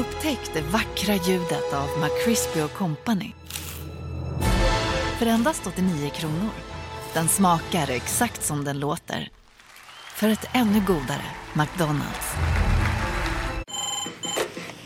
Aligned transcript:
Upptäck 0.00 0.50
det 0.54 0.60
vackra 0.60 1.14
ljudet 1.14 1.72
av 1.72 1.88
McCrispy 1.98 2.60
Company. 2.68 3.32
För 5.18 5.26
endast 5.26 5.66
89 5.66 6.10
kronor. 6.10 6.50
Den 7.14 7.28
smakar 7.28 7.90
exakt 7.90 8.44
som 8.44 8.64
den 8.64 8.80
låter. 8.80 9.28
För 10.14 10.28
ett 10.28 10.46
ännu 10.52 10.80
godare 10.86 11.24
McDonalds. 11.54 12.59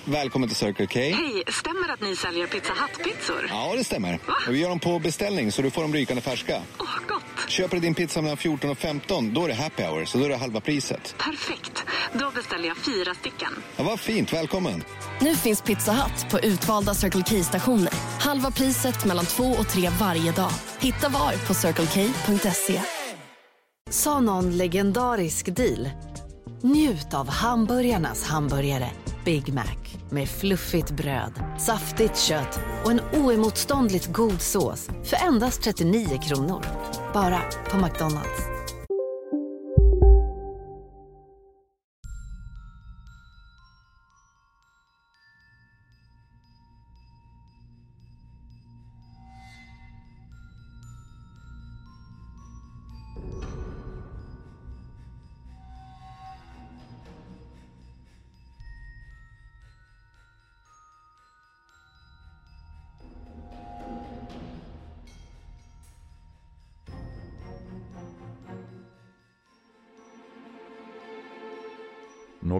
Välkommen 0.07 0.49
till 0.49 0.57
Circle 0.57 0.87
K. 0.87 1.01
Hej, 1.01 1.43
stämmer 1.49 1.93
att 1.93 2.01
ni 2.01 2.17
säljer 2.17 2.47
Pizza 2.47 2.73
Hut-pizzor? 2.73 3.47
Ja, 3.49 3.75
det 3.77 3.85
stämmer. 3.85 4.19
Och 4.49 4.55
vi 4.55 4.59
gör 4.59 4.69
dem 4.69 4.81
på 4.81 4.99
beställning 4.99 5.53
så 5.53 5.63
du 5.63 5.71
får 5.71 5.83
dem 5.83 5.93
rykande 5.95 6.23
färska. 6.23 6.63
Åh, 6.79 6.87
gott! 7.09 7.51
Köper 7.51 7.77
du 7.77 7.81
din 7.81 7.95
pizza 7.95 8.23
mellan 8.23 8.37
14 8.37 8.71
och 8.71 8.79
15, 8.79 9.35
då 9.35 9.45
är 9.45 9.49
det 9.49 9.55
happy 9.55 9.83
hour, 9.83 10.05
så 10.05 10.19
då 10.19 10.25
är 10.25 10.29
det 10.29 10.37
halva 10.37 10.61
priset. 10.61 11.15
Perfekt. 11.19 11.85
Då 12.13 12.31
beställer 12.35 12.69
jag 12.69 12.77
fyra 12.77 13.15
stycken. 13.15 13.53
Ja, 13.77 13.85
vad 13.85 14.01
fint. 14.01 14.33
Välkommen. 14.33 14.85
Nu 15.21 15.37
finns 15.37 15.63
Pizza 15.63 15.93
Hut 15.93 16.31
på 16.31 16.41
utvalda 16.41 16.95
Circle 16.95 17.23
K-stationer. 17.29 17.93
Halva 18.21 18.51
priset 18.51 19.05
mellan 19.05 19.27
två 19.27 19.45
och 19.45 19.69
tre 19.69 19.91
varje 20.01 20.33
dag. 20.33 20.51
Hitta 20.81 21.09
var 21.09 21.47
på 21.47 21.55
circlek.se. 21.55 22.81
Sa 23.91 24.21
någon 24.21 24.57
legendarisk 24.57 25.57
deal? 25.57 25.91
Njut 26.63 27.15
av 27.15 27.29
hamburgarnas 27.29 28.25
hamburgare. 28.25 28.91
Big 29.25 29.55
Mac 29.55 29.77
med 30.11 30.29
fluffigt 30.29 30.91
bröd, 30.91 31.33
saftigt 31.59 32.19
kött 32.19 32.61
och 32.85 32.91
en 32.91 33.01
oemotståndligt 33.13 34.13
god 34.13 34.41
sås 34.41 34.89
för 35.05 35.17
endast 35.27 35.63
39 35.63 36.19
kronor. 36.23 36.65
Bara 37.13 37.41
på 37.71 37.77
McDonalds. 37.77 38.44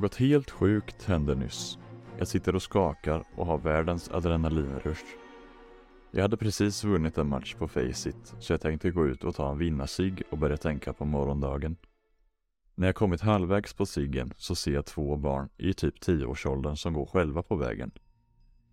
Något 0.05 0.15
helt 0.15 0.51
sjukt 0.51 1.05
hände 1.05 1.35
nyss. 1.35 1.79
Jag 2.19 2.29
sitter 2.29 2.55
och 2.55 2.63
skakar 2.63 3.25
och 3.37 3.47
har 3.47 3.59
världens 3.59 4.11
adrenalinrush. 4.11 5.05
Jag 6.11 6.23
hade 6.23 6.37
precis 6.37 6.85
vunnit 6.85 7.19
en 7.19 7.29
match 7.29 7.55
på 7.55 7.69
Faceit 7.69 8.35
så 8.39 8.53
jag 8.53 8.61
tänkte 8.61 8.91
gå 8.91 9.07
ut 9.07 9.25
och 9.25 9.35
ta 9.35 9.53
en 9.53 9.59
vinnarsig 9.59 10.23
och 10.31 10.39
börja 10.39 10.57
tänka 10.57 10.93
på 10.93 11.05
morgondagen. 11.05 11.77
När 12.75 12.89
jag 12.89 12.95
kommit 12.95 13.21
halvvägs 13.21 13.75
på 13.75 13.87
ciggen 13.87 14.33
så 14.37 14.55
ser 14.55 14.73
jag 14.73 14.87
två 14.87 15.17
barn 15.17 15.49
i 15.57 15.73
typ 15.75 15.99
10-årsåldern 16.03 16.77
som 16.77 16.93
går 16.93 17.07
själva 17.07 17.43
på 17.43 17.57
vägen. 17.57 17.91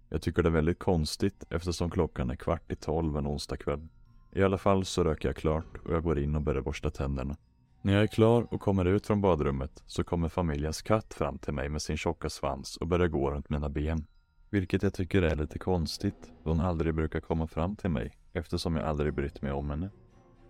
Jag 0.09 0.21
tycker 0.21 0.43
det 0.43 0.49
är 0.49 0.53
väldigt 0.53 0.79
konstigt 0.79 1.43
eftersom 1.49 1.89
klockan 1.89 2.29
är 2.29 2.35
kvart 2.35 2.71
i 2.71 2.75
tolv 2.75 3.17
en 3.17 3.27
onsdagkväll. 3.27 3.87
I 4.31 4.43
alla 4.43 4.57
fall 4.57 4.85
så 4.85 5.03
röker 5.03 5.29
jag 5.29 5.35
klart 5.35 5.77
och 5.85 5.93
jag 5.93 6.03
går 6.03 6.19
in 6.19 6.35
och 6.35 6.41
börjar 6.41 6.61
borsta 6.61 6.89
tänderna. 6.89 7.37
När 7.83 7.93
jag 7.93 8.03
är 8.03 8.07
klar 8.07 8.47
och 8.51 8.61
kommer 8.61 8.85
ut 8.85 9.07
från 9.07 9.21
badrummet 9.21 9.83
så 9.85 10.03
kommer 10.03 10.29
familjens 10.29 10.81
katt 10.81 11.13
fram 11.13 11.37
till 11.37 11.53
mig 11.53 11.69
med 11.69 11.81
sin 11.81 11.97
tjocka 11.97 12.29
svans 12.29 12.77
och 12.77 12.87
börjar 12.87 13.07
gå 13.07 13.31
runt 13.31 13.49
mina 13.49 13.69
ben. 13.69 14.05
Vilket 14.49 14.83
jag 14.83 14.93
tycker 14.93 15.21
är 15.21 15.35
lite 15.35 15.59
konstigt 15.59 16.31
då 16.43 16.49
hon 16.49 16.59
aldrig 16.59 16.93
brukar 16.93 17.19
komma 17.19 17.47
fram 17.47 17.75
till 17.75 17.89
mig 17.89 18.17
eftersom 18.33 18.75
jag 18.75 18.85
aldrig 18.85 19.13
brytt 19.13 19.41
mig 19.41 19.51
om 19.51 19.69
henne. 19.69 19.89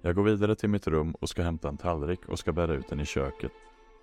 Jag 0.02 0.16
går 0.16 0.24
vidare 0.24 0.56
till 0.56 0.70
mitt 0.70 0.88
rum 0.88 1.12
och 1.12 1.30
ska 1.30 1.44
hämta 1.44 1.70
en 1.70 1.78
tallrik 1.78 2.20
och 2.28 2.40
ska 2.40 2.52
bära 2.52 2.74
ut 2.74 2.90
den 2.90 3.00
i 3.00 3.06
köket. 3.06 3.52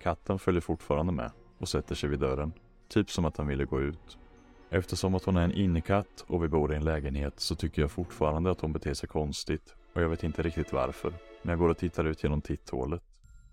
Katten 0.01 0.39
följer 0.39 0.61
fortfarande 0.61 1.13
med 1.13 1.31
och 1.57 1.69
sätter 1.69 1.95
sig 1.95 2.09
vid 2.09 2.19
dörren. 2.19 2.53
Typ 2.87 3.09
som 3.09 3.25
att 3.25 3.37
han 3.37 3.47
ville 3.47 3.65
gå 3.65 3.81
ut. 3.81 4.17
Eftersom 4.69 5.15
att 5.15 5.25
hon 5.25 5.37
är 5.37 5.43
en 5.43 5.51
innekatt 5.51 6.25
och 6.27 6.43
vi 6.43 6.47
bor 6.47 6.73
i 6.73 6.75
en 6.75 6.85
lägenhet 6.85 7.39
så 7.39 7.55
tycker 7.55 7.81
jag 7.81 7.91
fortfarande 7.91 8.51
att 8.51 8.61
hon 8.61 8.73
beter 8.73 8.93
sig 8.93 9.09
konstigt 9.09 9.75
och 9.93 10.01
jag 10.01 10.09
vet 10.09 10.23
inte 10.23 10.41
riktigt 10.41 10.73
varför. 10.73 11.13
Men 11.41 11.49
jag 11.49 11.59
går 11.59 11.69
och 11.69 11.77
tittar 11.77 12.05
ut 12.05 12.23
genom 12.23 12.41
titthålet. 12.41 13.03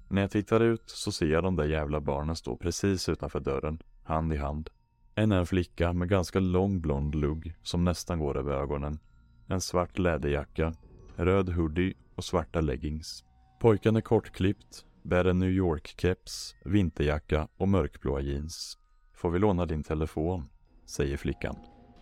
När 0.09 0.23
jag 0.23 0.31
tittar 0.31 0.61
ut 0.61 0.83
så 0.87 1.13
ser 1.13 1.27
jag 1.27 1.43
de 1.43 1.57
där 1.57 1.65
jävla 1.65 2.01
barnen 2.01 2.37
stå 2.37 2.57
precis 2.57 3.09
utanför 3.09 3.41
dörren, 3.41 3.79
hand 4.05 4.33
i 4.33 4.37
hand. 4.37 4.71
En 5.15 5.33
är 5.33 5.39
en 5.39 5.47
flicka 5.47 5.93
med 5.93 6.09
ganska 6.09 6.41
lång 6.41 6.81
blond 6.81 7.15
lugg 7.15 7.55
som 7.63 7.85
nästan 7.85 8.19
går 8.19 8.39
över 8.39 8.53
ögonen. 8.53 8.99
En 9.47 9.61
svart 9.61 9.99
läderjacka, 9.99 10.75
röd 11.17 11.49
hoodie 11.49 11.95
och 12.15 12.25
svarta 12.25 12.61
leggings. 12.61 13.25
Pojken 13.61 13.97
är 13.97 14.01
kortklippt, 14.01 14.85
bär 15.03 15.25
en 15.25 15.39
New 15.39 15.51
York-keps, 15.51 16.55
vinterjacka 16.65 17.49
och 17.57 17.69
mörkblåa 17.69 18.21
jeans. 18.21 18.79
Får 19.15 19.31
vi 19.31 19.39
låna 19.39 19.67
din 19.67 19.83
telefon? 19.83 20.49
Säger 20.87 21.17
flickan, 21.17 21.57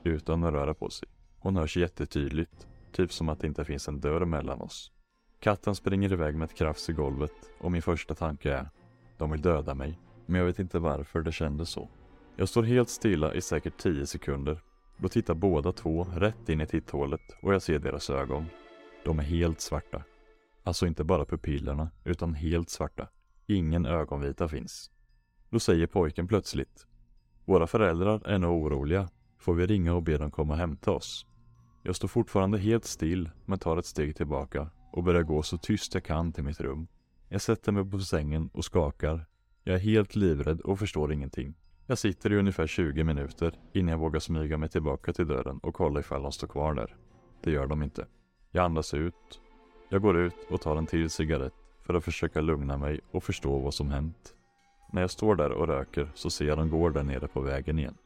utan 0.05 0.45
att 0.45 0.53
röra 0.53 0.75
på 0.75 0.91
sig. 0.91 1.09
Hon 1.39 1.57
hörs 1.57 1.77
jättetydligt, 1.77 2.67
typ 2.93 3.13
som 3.13 3.29
att 3.29 3.41
det 3.41 3.47
inte 3.47 3.65
finns 3.65 3.89
en 3.89 4.01
dörr 4.01 4.25
mellan 4.25 4.61
oss. 4.61 4.94
Katten 5.45 5.75
springer 5.75 6.13
iväg 6.13 6.37
med 6.37 6.45
ett 6.45 6.57
krafs 6.57 6.89
i 6.89 6.93
golvet 6.93 7.33
och 7.59 7.73
min 7.73 7.83
första 7.83 8.15
tanke 8.15 8.53
är 8.53 8.69
de 9.19 9.31
vill 9.31 9.43
döda 9.43 9.75
mig. 9.75 9.99
Men 10.27 10.39
jag 10.39 10.47
vet 10.47 10.59
inte 10.59 10.79
varför 10.79 11.23
det 11.23 11.33
kändes 11.33 11.69
så. 11.69 11.89
Jag 12.37 12.49
står 12.49 12.63
helt 12.63 12.89
stilla 12.89 13.35
i 13.35 13.41
säkert 13.41 13.79
10 13.79 14.07
sekunder. 14.07 14.61
Då 14.97 15.09
tittar 15.09 15.35
båda 15.35 15.73
två 15.73 16.05
rätt 16.05 16.49
in 16.49 16.61
i 16.61 16.67
titthålet 16.67 17.21
och 17.43 17.55
jag 17.55 17.63
ser 17.63 17.79
deras 17.79 18.11
ögon. 18.11 18.47
De 19.05 19.19
är 19.19 19.23
helt 19.23 19.61
svarta. 19.61 20.03
Alltså 20.63 20.87
inte 20.87 21.05
bara 21.05 21.25
pupillerna, 21.25 21.91
utan 22.05 22.35
helt 22.35 22.71
svarta. 22.71 23.09
Ingen 23.47 23.87
ögonvita 23.87 24.49
finns. 24.49 24.91
Då 25.51 25.61
säger 25.61 25.87
pojken 25.87 26.29
plötsligt. 26.29 26.87
Våra 27.45 27.67
föräldrar 27.67 28.27
är 28.27 28.39
nog 28.39 28.63
oroliga. 28.63 29.09
Får 29.39 29.55
vi 29.55 29.67
ringa 29.67 29.95
och 29.95 30.03
be 30.03 30.19
dem 30.19 30.31
komma 30.31 30.53
och 30.53 30.59
hämta 30.59 30.91
oss? 30.91 31.27
Jag 31.83 31.97
står 31.97 32.09
fortfarande 32.09 32.59
helt 32.59 32.85
still, 32.85 33.31
men 33.45 33.59
tar 33.59 33.77
ett 33.77 33.87
steg 33.87 34.17
tillbaka 34.17 34.71
och 34.95 35.03
börjar 35.03 35.23
gå 35.23 35.43
så 35.43 35.59
tyst 35.59 35.95
jag 35.95 36.05
kan 36.05 36.33
till 36.33 36.45
mitt 36.45 36.61
rum. 36.61 36.87
Jag 37.29 37.41
sätter 37.41 37.73
mig 37.73 37.91
på 37.91 37.99
sängen 37.99 38.51
och 38.53 38.65
skakar. 38.65 39.27
Jag 39.65 39.75
är 39.75 39.81
helt 39.81 40.17
livrädd 40.17 40.61
och 40.61 40.79
förstår 40.79 41.13
ingenting. 41.13 41.55
Jag 41.87 41.99
sitter 41.99 42.33
i 42.33 42.37
ungefär 42.37 42.67
20 42.67 43.05
minuter 43.05 43.53
innan 43.73 43.91
jag 43.91 43.99
vågar 43.99 44.21
smyga 44.21 44.59
mig 44.59 44.69
tillbaka 44.69 45.13
till 45.13 45.27
dörren 45.27 45.59
och 45.59 45.75
kolla 45.75 46.01
ifall 46.01 46.23
de 46.23 46.33
står 46.33 46.47
kvar 46.47 46.75
där. 46.75 46.97
Det 47.43 47.51
gör 47.51 47.67
de 47.67 47.83
inte. 47.83 48.07
Jag 48.51 48.65
andas 48.65 48.95
ut. 48.95 49.41
Jag 49.89 50.03
går 50.03 50.17
ut 50.17 50.37
och 50.51 50.61
tar 50.61 50.77
en 50.77 50.87
till 50.87 51.11
cigarett 51.11 51.55
för 51.83 51.95
att 51.95 52.05
försöka 52.05 52.41
lugna 52.41 52.77
mig 52.77 53.01
och 53.11 53.25
förstå 53.25 53.59
vad 53.59 53.75
som 53.75 53.91
hänt. 53.91 54.35
När 54.93 55.01
jag 55.01 55.11
står 55.11 55.37
där 55.37 55.53
och 55.53 55.67
röker 55.67 56.11
så 56.15 56.31
ser 56.31 56.45
jag 56.45 56.59
dem 56.59 56.71
gå 56.71 56.89
där 56.89 57.03
nere 57.03 57.29
på 57.29 57.41
vägen 57.41 57.79
igen. 57.79 57.97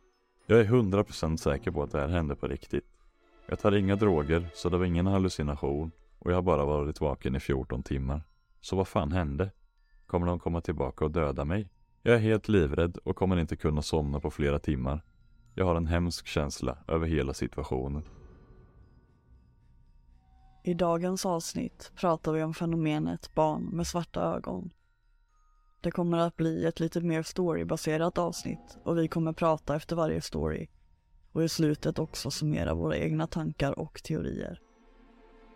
Jag 0.47 0.61
är 0.61 0.65
100% 0.65 1.37
säker 1.37 1.71
på 1.71 1.83
att 1.83 1.93
det 1.93 2.01
här 2.01 2.09
hände 2.09 2.37
på 2.37 2.49
riktigt. 2.49 2.87
Jag 3.47 3.59
tar 3.59 3.73
inga 3.73 3.97
droger 3.97 4.49
så 4.55 4.69
det 4.69 4.79
var 4.79 4.85
ingen 4.85 5.07
hallucination 5.07 5.91
och 6.19 6.31
jag 6.31 6.37
har 6.37 6.43
bara 6.43 6.65
varit 6.65 7.01
vaken 7.01 7.37
i 7.37 7.41
14 7.41 7.83
timmar. 7.83 8.23
Så 8.61 8.77
vad 8.77 8.89
fan 8.89 9.13
hände? 9.13 9.51
Kommer 10.07 10.27
de 10.27 10.39
komma 10.39 10.61
tillbaka 10.61 11.05
och 11.05 11.11
döda 11.11 11.45
mig? 11.45 11.69
Jag 12.03 12.15
är 12.15 12.19
helt 12.19 12.49
livrädd 12.49 12.97
och 12.97 13.17
kommer 13.17 13.37
inte 13.37 13.57
kunna 13.57 13.83
somna 13.83 14.21
på 14.21 14.31
flera 14.31 14.59
timmar. 14.59 15.05
Jag 15.55 15.65
har 15.65 15.75
en 15.75 15.87
hemsk 15.87 16.27
känsla 16.27 16.79
över 16.89 17.07
hela 17.07 17.35
situationen. 17.35 18.03
I 20.65 20.75
dagens 20.75 21.27
avsnitt 21.27 21.93
pratar 21.97 22.33
vi 22.33 22.43
om 22.43 22.55
fenomenet 22.55 23.35
barn 23.35 23.63
med 23.73 23.87
svarta 23.87 24.23
ögon. 24.23 24.71
Det 25.81 25.91
kommer 25.91 26.19
att 26.19 26.37
bli 26.37 26.65
ett 26.65 26.81
lite 26.81 27.01
mer 27.01 27.23
storybaserat 27.23 28.19
avsnitt 28.19 28.79
och 28.85 28.99
vi 28.99 29.09
kommer 29.09 29.33
prata 29.33 29.77
efter 29.77 29.97
varje 29.97 30.21
story 30.21 30.69
och 31.33 31.45
i 31.45 31.49
slutet 31.49 31.99
också 31.99 32.31
summera 32.31 32.75
våra 32.75 32.97
egna 32.97 33.27
tankar 33.27 33.79
och 33.79 34.03
teorier. 34.03 34.61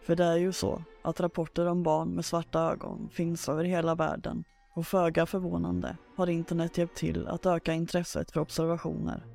För 0.02 0.16
det 0.16 0.25
är 0.25 0.37
ju 0.37 0.52
så 0.52 0.82
att 1.02 1.20
rapporter 1.20 1.66
om 1.66 1.82
barn 1.82 2.14
med 2.14 2.25
svarta 2.25 2.60
ögon 2.60 3.08
finns 3.12 3.49
över 3.49 3.64
hela 3.64 3.94
världen 3.94 4.44
och 4.75 4.87
föga 4.87 5.26
förvånande 5.26 5.96
har 6.16 6.26
internet 6.26 6.78
hjälpt 6.78 6.96
till 6.96 7.26
att 7.26 7.46
öka 7.46 7.72
intresset 7.72 8.31
för 8.31 8.40
observationer. 8.40 9.26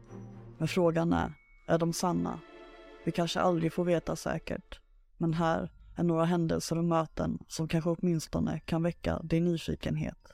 Men 0.58 0.68
frågan 0.68 1.14
är, 1.14 1.34
är 1.68 1.78
de 1.78 1.94
sanna? 1.94 2.40
Vi 3.06 3.12
kanske 3.12 3.40
aldrig 3.40 3.74
får 3.74 3.86
veta 3.86 4.16
säkert. 4.16 4.80
Men 5.18 5.34
här 5.34 5.72
är 5.96 6.04
några 6.04 6.26
händelser 6.26 6.78
och 6.78 6.84
möten 6.84 7.40
som 7.48 7.68
kanske 7.68 7.90
åtminstone 7.90 8.60
kan 8.60 8.84
väcka 8.84 9.20
din 9.24 9.46
nyfikenhet. 9.46 10.28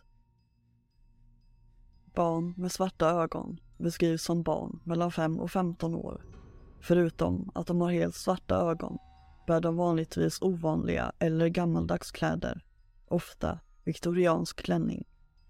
Barn 2.16 2.54
med 2.58 2.72
svarta 2.72 3.10
ögon 3.10 3.60
beskrivs 3.78 4.24
som 4.24 4.44
barn 4.44 4.80
mellan 4.84 5.12
5 5.12 5.40
och 5.40 5.52
15 5.52 5.96
år. 5.96 6.26
Förutom 6.82 7.52
att 7.56 7.68
de 7.68 7.82
har 7.82 7.92
helt 7.92 8.16
svarta 8.16 8.56
ögon 8.56 8.98
bär 9.46 9.62
de 9.62 9.78
vanligtvis 9.78 10.42
ovanliga 10.42 11.12
eller 11.20 11.48
gammaldags 11.48 12.12
kläder, 12.12 12.66
ofta 13.08 13.60
viktoriansk 13.84 14.58
klänning. 14.64 15.04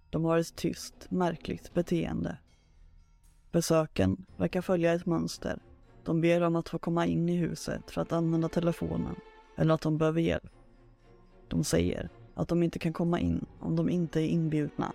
De 0.09 0.25
har 0.25 0.37
ett 0.37 0.55
tyst, 0.55 1.11
märkligt 1.11 1.73
beteende. 1.73 2.37
Besöken 3.51 4.25
verkar 4.37 4.61
följa 4.61 4.93
ett 4.93 5.05
mönster. 5.05 5.61
De 6.03 6.21
ber 6.21 6.41
om 6.41 6.55
att 6.55 6.69
få 6.69 6.79
komma 6.79 7.05
in 7.05 7.29
i 7.29 7.35
huset 7.35 7.91
för 7.91 8.01
att 8.01 8.11
använda 8.11 8.49
telefonen 8.49 9.15
eller 9.57 9.73
att 9.73 9.81
de 9.81 9.97
behöver 9.97 10.21
hjälp. 10.21 10.51
De 11.47 11.63
säger 11.63 12.09
att 12.33 12.47
de 12.47 12.63
inte 12.63 12.79
kan 12.79 12.93
komma 12.93 13.19
in 13.19 13.45
om 13.59 13.75
de 13.75 13.89
inte 13.89 14.21
är 14.21 14.27
inbjudna. 14.27 14.93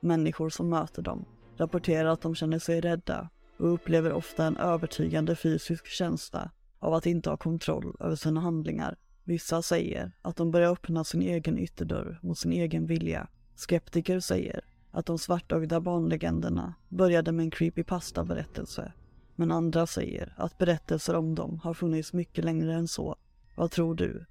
Människor 0.00 0.50
som 0.50 0.68
möter 0.68 1.02
dem 1.02 1.24
rapporterar 1.56 2.08
att 2.08 2.20
de 2.20 2.34
känner 2.34 2.58
sig 2.58 2.80
rädda 2.80 3.28
och 3.58 3.72
upplever 3.72 4.12
ofta 4.12 4.44
en 4.44 4.56
övertygande 4.56 5.36
fysisk 5.36 5.86
känsla 5.86 6.50
av 6.84 6.94
att 6.94 7.06
inte 7.06 7.30
ha 7.30 7.36
kontroll 7.36 7.96
över 8.00 8.16
sina 8.16 8.40
handlingar. 8.40 8.96
Vissa 9.24 9.62
säger 9.62 10.12
att 10.22 10.36
de 10.36 10.50
börjar 10.50 10.72
öppna 10.72 11.04
sin 11.04 11.22
egen 11.22 11.58
ytterdörr 11.58 12.18
mot 12.22 12.38
sin 12.38 12.52
egen 12.52 12.86
vilja. 12.86 13.28
Skeptiker 13.54 14.20
säger 14.20 14.64
att 14.90 15.06
de 15.06 15.18
svartögda 15.18 15.80
barnlegenderna 15.80 16.74
började 16.88 17.32
med 17.32 17.44
en 17.44 17.50
creepypasta-berättelse. 17.50 18.92
Men 19.36 19.52
andra 19.52 19.86
säger 19.86 20.34
att 20.36 20.58
berättelser 20.58 21.16
om 21.16 21.34
dem 21.34 21.60
har 21.62 21.74
funnits 21.74 22.12
mycket 22.12 22.44
längre 22.44 22.74
än 22.74 22.88
så. 22.88 23.16
Vad 23.56 23.70
tror 23.70 23.94
du? 23.94 24.24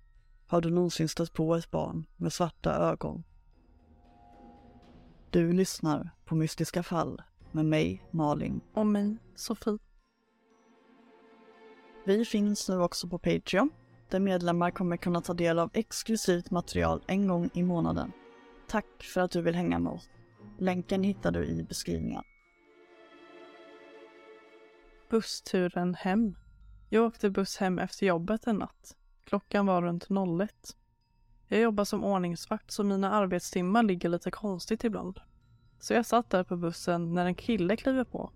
Har 0.48 0.62
du 0.62 0.70
någonsin 0.70 1.10
stött 1.10 1.34
på 1.34 1.56
ett 1.56 1.72
barn 1.72 2.06
med 2.18 2.34
svarta 2.34 2.74
ögon? 2.76 3.24
Du 5.30 5.54
lyssnar 5.54 6.10
på 6.26 6.36
Mystiska 6.36 6.84
fall 6.84 7.22
med 7.52 7.66
mig, 7.66 8.04
Malin. 8.12 8.62
Och 8.74 8.86
mig, 8.86 9.18
Sofie. 9.36 9.78
Vi 12.06 12.26
finns 12.26 12.70
nu 12.70 12.80
också 12.80 13.08
på 13.08 13.20
Patreon, 13.20 13.70
där 14.10 14.20
medlemmar 14.20 14.72
kommer 14.72 14.98
kunna 14.98 15.22
ta 15.22 15.34
del 15.34 15.60
av 15.60 15.70
exklusivt 15.74 16.52
material 16.52 17.02
en 17.08 17.28
gång 17.28 17.50
i 17.54 17.64
månaden. 17.64 18.12
Tack 18.68 19.04
för 19.14 19.22
att 19.22 19.32
du 19.32 19.42
vill 19.42 19.56
hänga 19.56 19.80
med 19.80 19.94
oss. 19.94 20.10
Länken 20.60 21.04
hittar 21.04 21.32
du 21.32 21.46
i 21.46 21.64
beskrivningen. 21.64 22.24
Bussturen 25.10 25.96
hem. 25.96 26.36
Jag 26.90 27.06
åkte 27.06 27.30
buss 27.30 27.58
hem 27.58 27.80
efter 27.80 28.06
jobbet 28.06 28.48
en 28.48 28.56
natt. 28.56 28.96
Klockan 29.26 29.66
var 29.66 29.82
runt 29.82 30.08
01. 30.42 30.78
Jag 31.48 31.60
jobbar 31.60 31.86
som 31.86 32.04
ordningsvakt 32.04 32.72
så 32.72 32.84
mina 32.84 33.12
arbetstimmar 33.12 33.84
ligger 33.84 34.10
lite 34.10 34.32
konstigt 34.32 34.84
ibland. 34.84 35.20
Så 35.80 35.94
jag 35.94 36.06
satt 36.06 36.30
där 36.30 36.44
på 36.44 36.58
bussen 36.58 37.14
när 37.14 37.26
en 37.26 37.36
kille 37.36 37.78
kliver 37.78 38.04
på. 38.04 38.32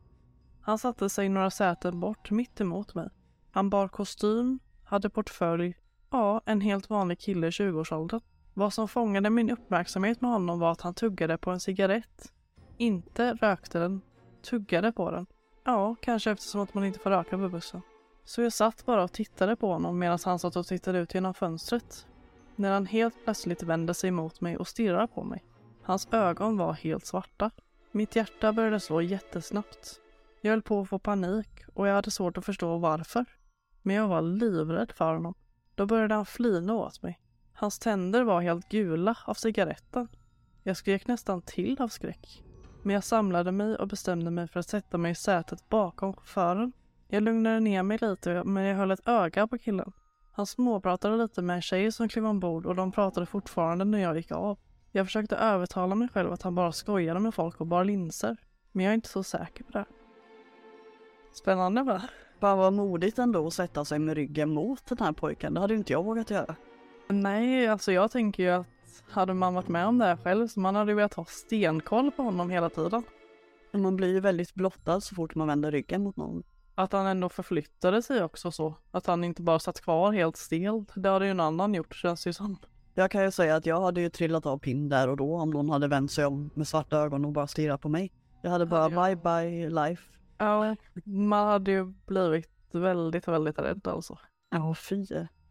Han 0.62 0.78
satte 0.78 1.10
sig 1.10 1.30
några 1.30 1.52
säten 1.52 2.00
bort 2.00 2.32
mitt 2.32 2.62
emot 2.62 2.96
mig. 2.96 3.10
Han 3.52 3.70
bar 3.70 3.88
kostym, 3.88 4.60
hade 4.84 5.10
portfölj, 5.10 5.76
ja, 6.10 6.42
en 6.46 6.62
helt 6.62 6.90
vanlig 6.90 7.20
kille 7.20 7.48
i 7.48 7.50
20-årsåldern. 7.50 8.22
Vad 8.54 8.74
som 8.74 8.88
fångade 8.88 9.30
min 9.30 9.50
uppmärksamhet 9.50 10.22
med 10.22 10.32
honom 10.32 10.60
var 10.60 10.72
att 10.72 10.82
han 10.82 10.94
tuggade 10.94 11.38
på 11.38 11.52
en 11.52 11.60
cigarett. 11.60 12.34
Inte 12.78 13.34
rökte 13.34 13.80
den, 13.80 14.02
tuggade 14.42 14.92
på 14.92 15.12
den. 15.12 15.26
Ja, 15.64 15.96
kanske 16.02 16.32
eftersom 16.32 16.62
att 16.62 16.74
man 16.74 16.86
inte 16.86 17.00
får 17.00 17.10
röka 17.10 17.38
på 17.38 17.50
bussen. 17.50 17.82
Så 18.26 18.42
jag 18.42 18.54
satt 18.54 18.86
bara 18.86 19.04
och 19.04 19.12
tittade 19.12 19.56
på 19.56 19.74
honom 19.74 20.00
medan 20.00 20.20
han 20.26 20.40
satt 20.40 20.56
och 20.56 20.68
tittade 20.68 21.00
ut 21.00 21.14
genom 21.14 21.34
fönstret. 21.34 22.08
När 22.56 22.72
han 22.72 22.86
helt 22.86 23.24
plötsligt 23.24 23.64
vände 23.64 23.94
sig 23.94 24.12
mot 24.12 24.42
mig 24.42 24.58
och 24.58 24.68
stirrade 24.68 25.08
på 25.08 25.24
mig. 25.24 25.44
Hans 25.84 26.08
ögon 26.12 26.58
var 26.58 26.74
helt 26.74 27.06
svarta. 27.06 27.52
Mitt 27.92 28.16
hjärta 28.16 28.54
började 28.54 28.80
slå 28.80 29.02
jättesnabbt. 29.02 30.00
Jag 30.42 30.52
höll 30.52 30.62
på 30.62 30.82
att 30.82 30.90
få 30.90 31.00
panik 31.00 31.50
och 31.74 31.88
jag 31.88 31.94
hade 31.94 32.12
svårt 32.12 32.38
att 32.38 32.46
förstå 32.46 32.78
varför. 32.78 33.26
Men 33.88 33.96
jag 33.96 34.08
var 34.08 34.22
livrädd 34.22 34.92
för 34.92 35.14
honom. 35.14 35.34
Då 35.76 35.86
började 35.86 36.14
han 36.16 36.26
flina 36.26 36.74
åt 36.74 37.02
mig. 37.02 37.20
Hans 37.54 37.80
tänder 37.80 38.24
var 38.24 38.42
helt 38.42 38.70
gula 38.70 39.18
av 39.26 39.34
cigaretten. 39.34 40.08
Jag 40.64 40.78
skrek 40.78 41.08
nästan 41.08 41.42
till 41.42 41.82
av 41.82 41.88
skräck. 41.88 42.44
Men 42.84 42.94
jag 42.94 43.04
samlade 43.04 43.52
mig 43.52 43.76
och 43.76 43.88
bestämde 43.88 44.32
mig 44.32 44.48
för 44.48 44.60
att 44.60 44.68
sätta 44.68 44.98
mig 44.98 45.12
i 45.12 45.16
sätet 45.16 45.70
bakom 45.70 46.14
chauffören. 46.14 46.72
Jag 47.08 47.24
lugnade 47.24 47.60
ner 47.60 47.84
mig 47.84 47.98
lite 48.02 48.44
men 48.44 48.64
jag 48.64 48.76
höll 48.78 48.92
ett 48.92 49.08
öga 49.08 49.48
på 49.48 49.58
killen. 49.58 49.92
Han 50.32 50.46
småpratade 50.46 51.18
lite 51.18 51.42
med 51.42 51.56
en 51.56 51.62
tjej 51.62 51.92
som 51.92 52.10
klev 52.10 52.26
ombord 52.26 52.66
och 52.66 52.76
de 52.76 52.92
pratade 52.92 53.26
fortfarande 53.26 53.86
när 53.86 54.00
jag 54.00 54.18
gick 54.18 54.32
av. 54.32 54.60
Jag 54.92 55.06
försökte 55.06 55.36
övertala 55.36 55.96
mig 55.96 56.08
själv 56.08 56.34
att 56.34 56.42
han 56.42 56.56
bara 56.56 56.72
skojade 56.72 57.20
med 57.20 57.34
folk 57.34 57.62
och 57.62 57.68
bar 57.68 57.84
linser. 57.84 58.38
Men 58.72 58.86
jag 58.86 58.92
är 58.92 58.96
inte 58.96 59.10
så 59.10 59.24
säker 59.24 59.64
på 59.64 59.72
det. 59.72 59.86
Spännande 61.34 61.84
va? 61.84 62.02
Fan 62.40 62.58
vad 62.58 62.74
modigt 62.74 63.20
ändå 63.20 63.48
att 63.48 63.54
sätta 63.54 63.86
sig 63.86 64.00
med 64.00 64.16
ryggen 64.16 64.54
mot 64.54 64.86
den 64.86 64.98
här 65.00 65.12
pojken. 65.12 65.54
Det 65.54 65.60
hade 65.60 65.74
inte 65.76 65.94
jag 65.94 66.04
vågat 66.04 66.30
göra. 66.30 66.56
Nej, 67.10 67.68
alltså 67.68 67.92
jag 67.92 68.12
tänker 68.12 68.44
ju 68.44 68.50
att 68.50 68.68
hade 69.10 69.34
man 69.34 69.54
varit 69.54 69.68
med 69.68 69.88
om 69.88 69.98
det 69.98 70.06
här 70.06 70.18
själv 70.18 70.48
så 70.48 70.60
man 70.60 70.76
hade 70.76 70.92
ju 70.92 70.96
velat 70.96 71.14
ha 71.14 71.26
stenkoll 71.26 72.12
på 72.12 72.24
honom 72.24 72.50
hela 72.50 72.70
tiden. 72.70 73.04
Man 73.74 73.96
blir 73.96 74.14
ju 74.14 74.20
väldigt 74.20 74.54
blottad 74.54 75.02
så 75.02 75.16
fort 75.16 75.36
man 75.36 75.48
vänder 75.48 75.72
ryggen 75.72 76.04
mot 76.04 76.18
någon. 76.18 76.44
Att 76.76 76.92
han 76.92 77.06
ändå 77.06 77.30
förflyttade 77.30 78.02
sig 78.02 78.24
också 78.24 78.52
så. 78.52 78.76
Att 78.92 79.08
han 79.08 79.24
inte 79.24 79.42
bara 79.42 79.60
satt 79.60 79.82
kvar 79.82 80.12
helt 80.12 80.38
stel. 80.38 80.86
Det 80.96 81.10
hade 81.10 81.26
ju 81.26 81.32
en 81.32 81.40
annan 81.40 81.74
gjort 81.74 81.96
känns 81.96 82.24
det 82.24 82.30
ju 82.30 82.34
som. 82.34 82.58
Jag 82.94 83.12
kan 83.12 83.24
ju 83.24 83.32
säga 83.32 83.56
att 83.56 83.66
jag 83.66 83.82
hade 83.82 84.02
ju 84.02 84.10
trillat 84.10 84.46
av 84.46 84.58
pinn 84.58 84.90
där 84.90 85.08
och 85.08 85.18
då 85.18 85.36
om 85.36 85.50
någon 85.50 85.70
hade 85.70 85.88
vänt 85.88 86.12
sig 86.12 86.26
om 86.26 86.50
med 86.54 86.68
svarta 86.68 86.98
ögon 86.98 87.26
och 87.26 87.32
bara 87.32 87.48
stirrat 87.48 87.82
på 87.82 87.90
mig. 87.90 88.12
Jag 88.42 88.52
hade 88.52 88.66
bara 88.66 88.92
Ja. 88.92 89.06
bye 89.06 89.16
bye 89.16 89.70
life. 89.70 90.04
Ja, 90.38 90.76
man 91.06 91.48
hade 91.48 91.72
ju 91.72 91.86
blivit 91.86 92.50
väldigt, 92.72 93.28
väldigt 93.28 93.60
rädd 93.60 93.88
alltså. 93.88 94.18
Ja 94.50 94.76
fy. 94.76 95.06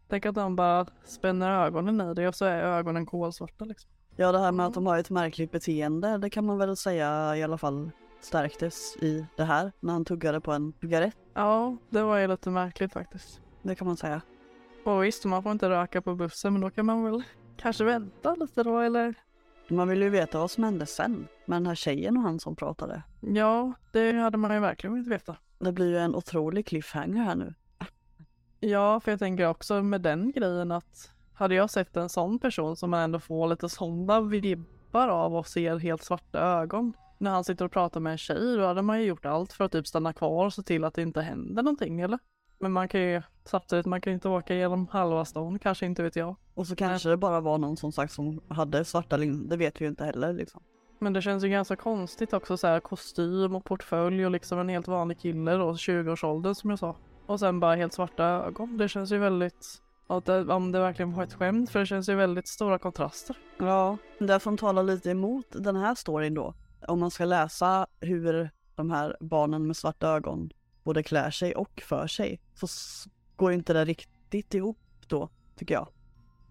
Tänk 0.09 0.25
att 0.25 0.35
de 0.35 0.55
bara 0.55 0.85
spänner 1.05 1.65
ögonen 1.65 2.01
i 2.01 2.13
dig 2.13 2.27
och 2.27 2.35
så 2.35 2.45
är 2.45 2.61
ögonen 2.61 3.05
kolsvarta 3.05 3.65
liksom. 3.65 3.91
Ja 4.15 4.31
det 4.31 4.39
här 4.39 4.51
med 4.51 4.65
att 4.65 4.73
de 4.73 4.85
har 4.85 4.97
ett 4.97 5.09
märkligt 5.09 5.51
beteende, 5.51 6.17
det 6.17 6.29
kan 6.29 6.45
man 6.45 6.57
väl 6.57 6.77
säga 6.77 7.37
i 7.37 7.43
alla 7.43 7.57
fall 7.57 7.91
stärktes 8.21 8.97
i 9.01 9.25
det 9.37 9.43
här 9.43 9.71
när 9.79 9.93
han 9.93 10.05
tuggade 10.05 10.41
på 10.41 10.51
en 10.51 10.73
cigarett. 10.81 11.17
Ja, 11.33 11.77
det 11.89 12.03
var 12.03 12.17
ju 12.17 12.27
lite 12.27 12.49
märkligt 12.49 12.93
faktiskt. 12.93 13.41
Det 13.61 13.75
kan 13.75 13.87
man 13.87 13.97
säga. 13.97 14.21
Och 14.85 15.03
visst, 15.03 15.25
man 15.25 15.43
får 15.43 15.51
inte 15.51 15.69
röka 15.69 16.01
på 16.01 16.15
bussen 16.15 16.53
men 16.53 16.61
då 16.61 16.69
kan 16.69 16.85
man 16.85 17.03
väl 17.03 17.23
kanske 17.57 17.83
vänta 17.83 18.35
lite 18.35 18.63
då 18.63 18.79
eller? 18.79 19.15
Man 19.69 19.87
vill 19.87 20.01
ju 20.01 20.09
veta 20.09 20.39
vad 20.39 20.51
som 20.51 20.63
hände 20.63 20.85
sen 20.85 21.27
med 21.45 21.55
den 21.55 21.67
här 21.67 21.75
tjejen 21.75 22.17
och 22.17 22.23
han 22.23 22.39
som 22.39 22.55
pratade. 22.55 23.03
Ja, 23.21 23.73
det 23.91 24.11
hade 24.11 24.37
man 24.37 24.53
ju 24.53 24.59
verkligen 24.59 24.93
velat 24.93 25.07
veta. 25.07 25.35
Det 25.59 25.71
blir 25.71 25.89
ju 25.89 25.97
en 25.97 26.15
otrolig 26.15 26.65
cliffhanger 26.65 27.23
här 27.23 27.35
nu. 27.35 27.53
Ja, 28.59 28.99
för 28.99 29.11
jag 29.11 29.19
tänker 29.19 29.47
också 29.47 29.83
med 29.83 30.01
den 30.01 30.31
grejen 30.31 30.71
att 30.71 31.11
hade 31.33 31.55
jag 31.55 31.69
sett 31.69 31.97
en 31.97 32.09
sån 32.09 32.39
person 32.39 32.75
som 32.75 32.89
man 32.89 32.99
ändå 32.99 33.19
får 33.19 33.47
lite 33.47 33.69
sådana 33.69 34.21
vibbar 34.21 35.07
av 35.07 35.35
och 35.35 35.47
ser 35.47 35.77
helt 35.77 36.03
svarta 36.03 36.39
ögon 36.39 36.93
när 37.17 37.31
han 37.31 37.43
sitter 37.43 37.65
och 37.65 37.71
pratar 37.71 37.99
med 37.99 38.11
en 38.11 38.17
tjej, 38.17 38.57
då 38.57 38.65
hade 38.65 38.81
man 38.81 38.99
ju 38.99 39.05
gjort 39.05 39.25
allt 39.25 39.53
för 39.53 39.63
att 39.63 39.71
typ 39.71 39.87
stanna 39.87 40.13
kvar 40.13 40.45
och 40.45 40.53
se 40.53 40.63
till 40.63 40.83
att 40.83 40.93
det 40.93 41.01
inte 41.01 41.21
händer 41.21 41.63
någonting, 41.63 42.01
eller? 42.01 42.19
Men 42.59 42.71
man 42.71 42.87
kan 42.87 43.01
ju 43.01 43.21
samtidigt, 43.45 43.85
man 43.85 44.01
kan 44.01 44.13
inte 44.13 44.29
åka 44.29 44.55
genom 44.55 44.87
halva 44.87 45.25
stan, 45.25 45.59
kanske 45.59 45.85
inte 45.85 46.03
vet 46.03 46.15
jag. 46.15 46.35
Och 46.53 46.67
så 46.67 46.75
kanske 46.75 47.09
det 47.09 47.17
bara 47.17 47.41
var 47.41 47.57
någon 47.57 47.77
som 47.77 47.91
sagt 47.91 48.13
som 48.13 48.41
hade 48.47 48.85
svarta 48.85 49.17
linser, 49.17 49.49
det 49.49 49.57
vet 49.57 49.81
vi 49.81 49.85
ju 49.85 49.89
inte 49.89 50.05
heller 50.05 50.33
liksom. 50.33 50.63
Men 50.99 51.13
det 51.13 51.21
känns 51.21 51.43
ju 51.43 51.49
ganska 51.49 51.75
konstigt 51.75 52.33
också 52.33 52.57
så 52.57 52.67
här 52.67 52.79
kostym 52.79 53.55
och 53.55 53.65
portfölj 53.65 54.25
och 54.25 54.31
liksom 54.31 54.59
en 54.59 54.69
helt 54.69 54.87
vanlig 54.87 55.19
kille 55.19 55.51
då, 55.51 55.71
20-årsåldern 55.71 56.55
som 56.55 56.69
jag 56.69 56.79
sa. 56.79 56.95
Och 57.25 57.39
sen 57.39 57.59
bara 57.59 57.75
helt 57.75 57.93
svarta 57.93 58.23
ögon. 58.23 58.77
Det 58.77 58.87
känns 58.87 59.11
ju 59.11 59.17
väldigt, 59.17 59.81
att 60.07 60.25
det, 60.25 60.53
om 60.53 60.71
det 60.71 60.79
verkligen 60.79 61.13
var 61.13 61.23
ett 61.23 61.33
skämt, 61.33 61.69
för 61.69 61.79
det 61.79 61.85
känns 61.85 62.09
ju 62.09 62.15
väldigt 62.15 62.47
stora 62.47 62.79
kontraster. 62.79 63.37
Ja, 63.59 63.97
det 64.19 64.39
som 64.39 64.57
talar 64.57 64.83
lite 64.83 65.11
emot 65.11 65.45
den 65.49 65.75
här 65.75 65.95
storyn 65.95 66.33
då, 66.33 66.53
om 66.87 66.99
man 66.99 67.11
ska 67.11 67.25
läsa 67.25 67.87
hur 67.99 68.49
de 68.75 68.91
här 68.91 69.17
barnen 69.19 69.67
med 69.67 69.77
svarta 69.77 70.07
ögon 70.07 70.49
både 70.87 71.03
klär 71.03 71.31
sig 71.31 71.55
och 71.55 71.81
för 71.85 72.07
sig, 72.07 72.39
så 72.53 72.67
går 73.35 73.51
inte 73.51 73.73
det 73.73 73.85
riktigt 73.85 74.53
ihop 74.53 74.79
då, 75.07 75.29
tycker 75.55 75.73
jag. 75.73 75.87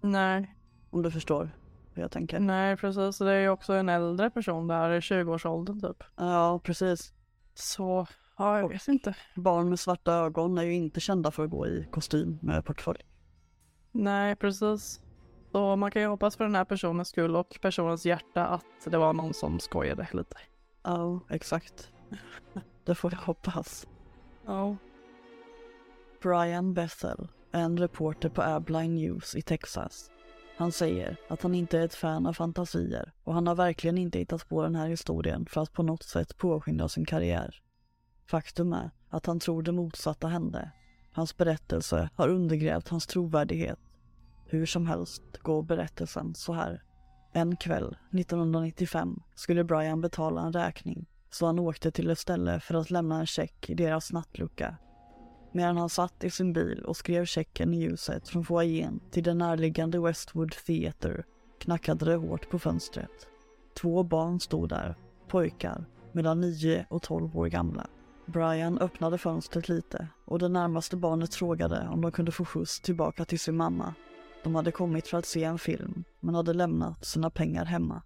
Nej, 0.00 0.56
Om 0.90 1.02
du 1.02 1.10
förstår 1.10 1.50
hur 1.94 2.02
jag 2.02 2.10
tänker. 2.10 2.40
nej 2.40 2.76
precis. 2.76 3.18
Det 3.18 3.32
är 3.32 3.40
ju 3.40 3.48
också 3.48 3.72
en 3.72 3.88
äldre 3.88 4.30
person 4.30 4.66
där 4.68 4.90
i 4.90 5.00
20-årsåldern 5.00 5.80
typ. 5.80 6.04
Ja, 6.16 6.60
precis. 6.64 7.12
Så, 7.54 8.06
ja 8.38 8.58
jag 8.58 8.68
vet 8.68 8.88
inte. 8.88 9.14
Barn 9.36 9.68
med 9.68 9.78
svarta 9.80 10.12
ögon 10.12 10.58
är 10.58 10.62
ju 10.62 10.72
inte 10.74 11.00
kända 11.00 11.30
för 11.30 11.44
att 11.44 11.50
gå 11.50 11.66
i 11.66 11.88
kostym 11.90 12.38
med 12.42 12.64
portfölj. 12.64 13.00
Nej, 13.92 14.36
precis. 14.36 15.00
Så 15.52 15.76
man 15.76 15.90
kan 15.90 16.02
ju 16.02 16.08
hoppas 16.08 16.36
för 16.36 16.44
den 16.44 16.54
här 16.54 16.64
personens 16.64 17.08
skull 17.08 17.36
och 17.36 17.58
personens 17.62 18.06
hjärta 18.06 18.46
att 18.46 18.64
det 18.90 18.98
var 18.98 19.12
någon 19.12 19.34
som 19.34 19.60
skojade 19.60 20.08
lite. 20.12 20.36
Ja, 20.82 21.20
exakt. 21.30 21.92
Det 22.84 22.94
får 22.94 23.12
jag 23.12 23.18
hoppas. 23.20 23.86
Ja. 24.46 24.76
Brian 26.22 26.74
Bethel 26.74 27.28
är 27.52 27.60
en 27.60 27.78
reporter 27.78 28.28
på 28.28 28.42
Airline 28.42 28.94
News 28.94 29.34
i 29.34 29.42
Texas. 29.42 30.10
Han 30.56 30.72
säger 30.72 31.16
att 31.28 31.42
han 31.42 31.54
inte 31.54 31.78
är 31.78 31.84
ett 31.84 31.94
fan 31.94 32.26
av 32.26 32.32
fantasier 32.32 33.12
och 33.24 33.34
han 33.34 33.46
har 33.46 33.54
verkligen 33.54 33.98
inte 33.98 34.18
hittat 34.18 34.48
på 34.48 34.62
den 34.62 34.74
här 34.74 34.88
historien 34.88 35.46
för 35.46 35.60
att 35.60 35.72
på 35.72 35.82
något 35.82 36.02
sätt 36.02 36.36
påskynda 36.36 36.88
sin 36.88 37.04
karriär. 37.04 37.62
Faktum 38.26 38.72
är 38.72 38.90
att 39.08 39.26
han 39.26 39.40
tror 39.40 39.62
det 39.62 39.72
motsatta 39.72 40.28
hände. 40.28 40.70
Hans 41.12 41.36
berättelse 41.36 42.10
har 42.14 42.28
undergrävt 42.28 42.88
hans 42.88 43.06
trovärdighet. 43.06 43.78
Hur 44.46 44.66
som 44.66 44.86
helst 44.86 45.22
går 45.42 45.62
berättelsen 45.62 46.34
så 46.34 46.52
här. 46.52 46.82
En 47.32 47.56
kväll 47.56 47.96
1995 48.12 49.22
skulle 49.34 49.64
Brian 49.64 50.00
betala 50.00 50.42
en 50.42 50.52
räkning 50.52 51.06
så 51.36 51.46
han 51.46 51.58
åkte 51.58 51.90
till 51.90 52.10
ett 52.10 52.18
ställe 52.18 52.60
för 52.60 52.74
att 52.74 52.90
lämna 52.90 53.20
en 53.20 53.26
check 53.26 53.70
i 53.70 53.74
deras 53.74 54.12
nattlucka. 54.12 54.76
Medan 55.52 55.76
han 55.76 55.88
satt 55.88 56.24
i 56.24 56.30
sin 56.30 56.52
bil 56.52 56.84
och 56.84 56.96
skrev 56.96 57.24
checken 57.24 57.74
i 57.74 57.80
ljuset 57.80 58.28
från 58.28 58.44
foajén 58.44 59.00
till 59.10 59.22
den 59.22 59.38
närliggande 59.38 60.00
Westwood 60.00 60.54
Theater, 60.66 61.24
knackade 61.58 62.04
det 62.04 62.16
hårt 62.16 62.50
på 62.50 62.58
fönstret. 62.58 63.26
Två 63.80 64.02
barn 64.02 64.40
stod 64.40 64.68
där, 64.68 64.96
pojkar, 65.28 65.84
mellan 66.12 66.40
9 66.40 66.86
och 66.90 67.02
12 67.02 67.36
år 67.36 67.46
gamla. 67.46 67.86
Brian 68.26 68.78
öppnade 68.78 69.18
fönstret 69.18 69.68
lite 69.68 70.08
och 70.24 70.38
det 70.38 70.48
närmaste 70.48 70.96
barnet 70.96 71.34
frågade 71.34 71.88
om 71.92 72.00
de 72.00 72.12
kunde 72.12 72.32
få 72.32 72.44
skjuts 72.44 72.80
tillbaka 72.80 73.24
till 73.24 73.40
sin 73.40 73.56
mamma. 73.56 73.94
De 74.44 74.54
hade 74.54 74.72
kommit 74.72 75.08
för 75.08 75.18
att 75.18 75.26
se 75.26 75.44
en 75.44 75.58
film, 75.58 76.04
men 76.20 76.34
hade 76.34 76.52
lämnat 76.52 77.04
sina 77.04 77.30
pengar 77.30 77.64
hemma. 77.64 78.02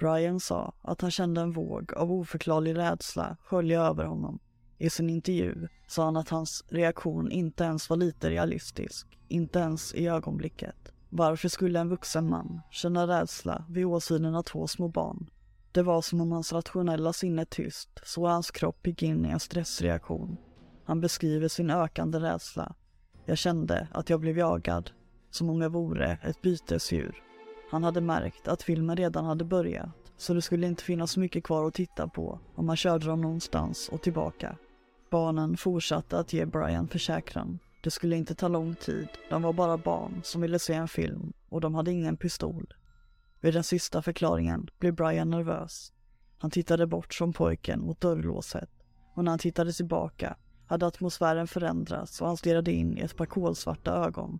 Brian 0.00 0.40
sa 0.40 0.72
att 0.82 1.00
han 1.00 1.10
kände 1.10 1.40
en 1.40 1.52
våg 1.52 1.94
av 1.94 2.12
oförklarlig 2.12 2.76
rädsla 2.76 3.36
skölja 3.44 3.82
över 3.82 4.04
honom. 4.04 4.38
I 4.78 4.90
sin 4.90 5.10
intervju 5.10 5.68
sa 5.86 6.04
han 6.04 6.16
att 6.16 6.28
hans 6.28 6.64
reaktion 6.68 7.30
inte 7.30 7.64
ens 7.64 7.90
var 7.90 7.96
lite 7.96 8.30
realistisk, 8.30 9.18
inte 9.28 9.58
ens 9.58 9.94
i 9.94 10.06
ögonblicket. 10.06 10.92
Varför 11.08 11.48
skulle 11.48 11.80
en 11.80 11.88
vuxen 11.88 12.28
man 12.28 12.60
känna 12.70 13.06
rädsla 13.06 13.64
vid 13.68 13.86
åsynen 13.86 14.34
av 14.34 14.42
två 14.42 14.66
små 14.66 14.88
barn? 14.88 15.30
Det 15.72 15.82
var 15.82 16.02
som 16.02 16.20
om 16.20 16.32
hans 16.32 16.52
rationella 16.52 17.12
sinne 17.12 17.44
tyst, 17.44 17.90
så 18.02 18.26
hans 18.26 18.50
kropp 18.50 18.86
gick 18.86 19.02
in 19.02 19.26
i 19.26 19.28
en 19.28 19.40
stressreaktion. 19.40 20.36
Han 20.84 21.00
beskriver 21.00 21.48
sin 21.48 21.70
ökande 21.70 22.18
rädsla. 22.18 22.74
Jag 23.24 23.38
kände 23.38 23.88
att 23.92 24.10
jag 24.10 24.20
blev 24.20 24.38
jagad, 24.38 24.90
som 25.30 25.50
om 25.50 25.60
jag 25.60 25.70
vore 25.70 26.18
ett 26.22 26.42
bytesdjur. 26.42 27.29
Han 27.70 27.84
hade 27.84 28.00
märkt 28.00 28.48
att 28.48 28.62
filmen 28.62 28.96
redan 28.96 29.24
hade 29.24 29.44
börjat, 29.44 30.12
så 30.16 30.34
det 30.34 30.42
skulle 30.42 30.66
inte 30.66 30.84
finnas 30.84 31.16
mycket 31.16 31.44
kvar 31.44 31.66
att 31.66 31.74
titta 31.74 32.08
på 32.08 32.40
om 32.54 32.66
man 32.66 32.76
körde 32.76 33.06
dem 33.06 33.20
någonstans 33.20 33.88
och 33.88 34.02
tillbaka. 34.02 34.56
Barnen 35.10 35.56
fortsatte 35.56 36.18
att 36.18 36.32
ge 36.32 36.46
Brian 36.46 36.88
försäkran. 36.88 37.58
Det 37.82 37.90
skulle 37.90 38.16
inte 38.16 38.34
ta 38.34 38.48
lång 38.48 38.74
tid, 38.74 39.08
de 39.30 39.42
var 39.42 39.52
bara 39.52 39.78
barn 39.78 40.20
som 40.24 40.40
ville 40.40 40.58
se 40.58 40.74
en 40.74 40.88
film 40.88 41.32
och 41.48 41.60
de 41.60 41.74
hade 41.74 41.92
ingen 41.92 42.16
pistol. 42.16 42.74
Vid 43.40 43.54
den 43.54 43.64
sista 43.64 44.02
förklaringen 44.02 44.68
blev 44.78 44.94
Brian 44.94 45.30
nervös. 45.30 45.92
Han 46.38 46.50
tittade 46.50 46.86
bort 46.86 47.14
från 47.14 47.32
pojken 47.32 47.80
mot 47.80 48.00
dörrlåset 48.00 48.70
och 49.14 49.24
när 49.24 49.32
han 49.32 49.38
tittade 49.38 49.72
tillbaka 49.72 50.36
hade 50.66 50.86
atmosfären 50.86 51.46
förändrats 51.46 52.20
och 52.20 52.26
han 52.26 52.36
stirrade 52.36 52.72
in 52.72 52.98
i 52.98 53.00
ett 53.00 53.16
par 53.16 53.26
kolsvarta 53.26 53.92
ögon. 53.92 54.38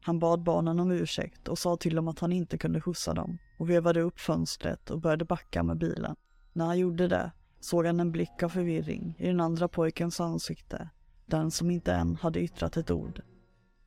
Han 0.00 0.18
bad 0.18 0.42
barnen 0.42 0.80
om 0.80 0.90
ursäkt 0.90 1.48
och 1.48 1.58
sa 1.58 1.76
till 1.76 1.94
dem 1.94 2.08
att 2.08 2.18
han 2.18 2.32
inte 2.32 2.58
kunde 2.58 2.80
skjutsa 2.80 3.14
dem 3.14 3.38
och 3.58 3.70
vevade 3.70 4.00
upp 4.00 4.20
fönstret 4.20 4.90
och 4.90 5.00
började 5.00 5.24
backa 5.24 5.62
med 5.62 5.78
bilen. 5.78 6.16
När 6.52 6.66
han 6.66 6.78
gjorde 6.78 7.08
det 7.08 7.32
såg 7.60 7.86
han 7.86 8.00
en 8.00 8.12
blick 8.12 8.42
av 8.42 8.48
förvirring 8.48 9.14
i 9.18 9.26
den 9.26 9.40
andra 9.40 9.68
pojkens 9.68 10.20
ansikte, 10.20 10.88
den 11.26 11.50
som 11.50 11.70
inte 11.70 11.92
än 11.92 12.16
hade 12.16 12.40
yttrat 12.40 12.76
ett 12.76 12.90
ord. 12.90 13.22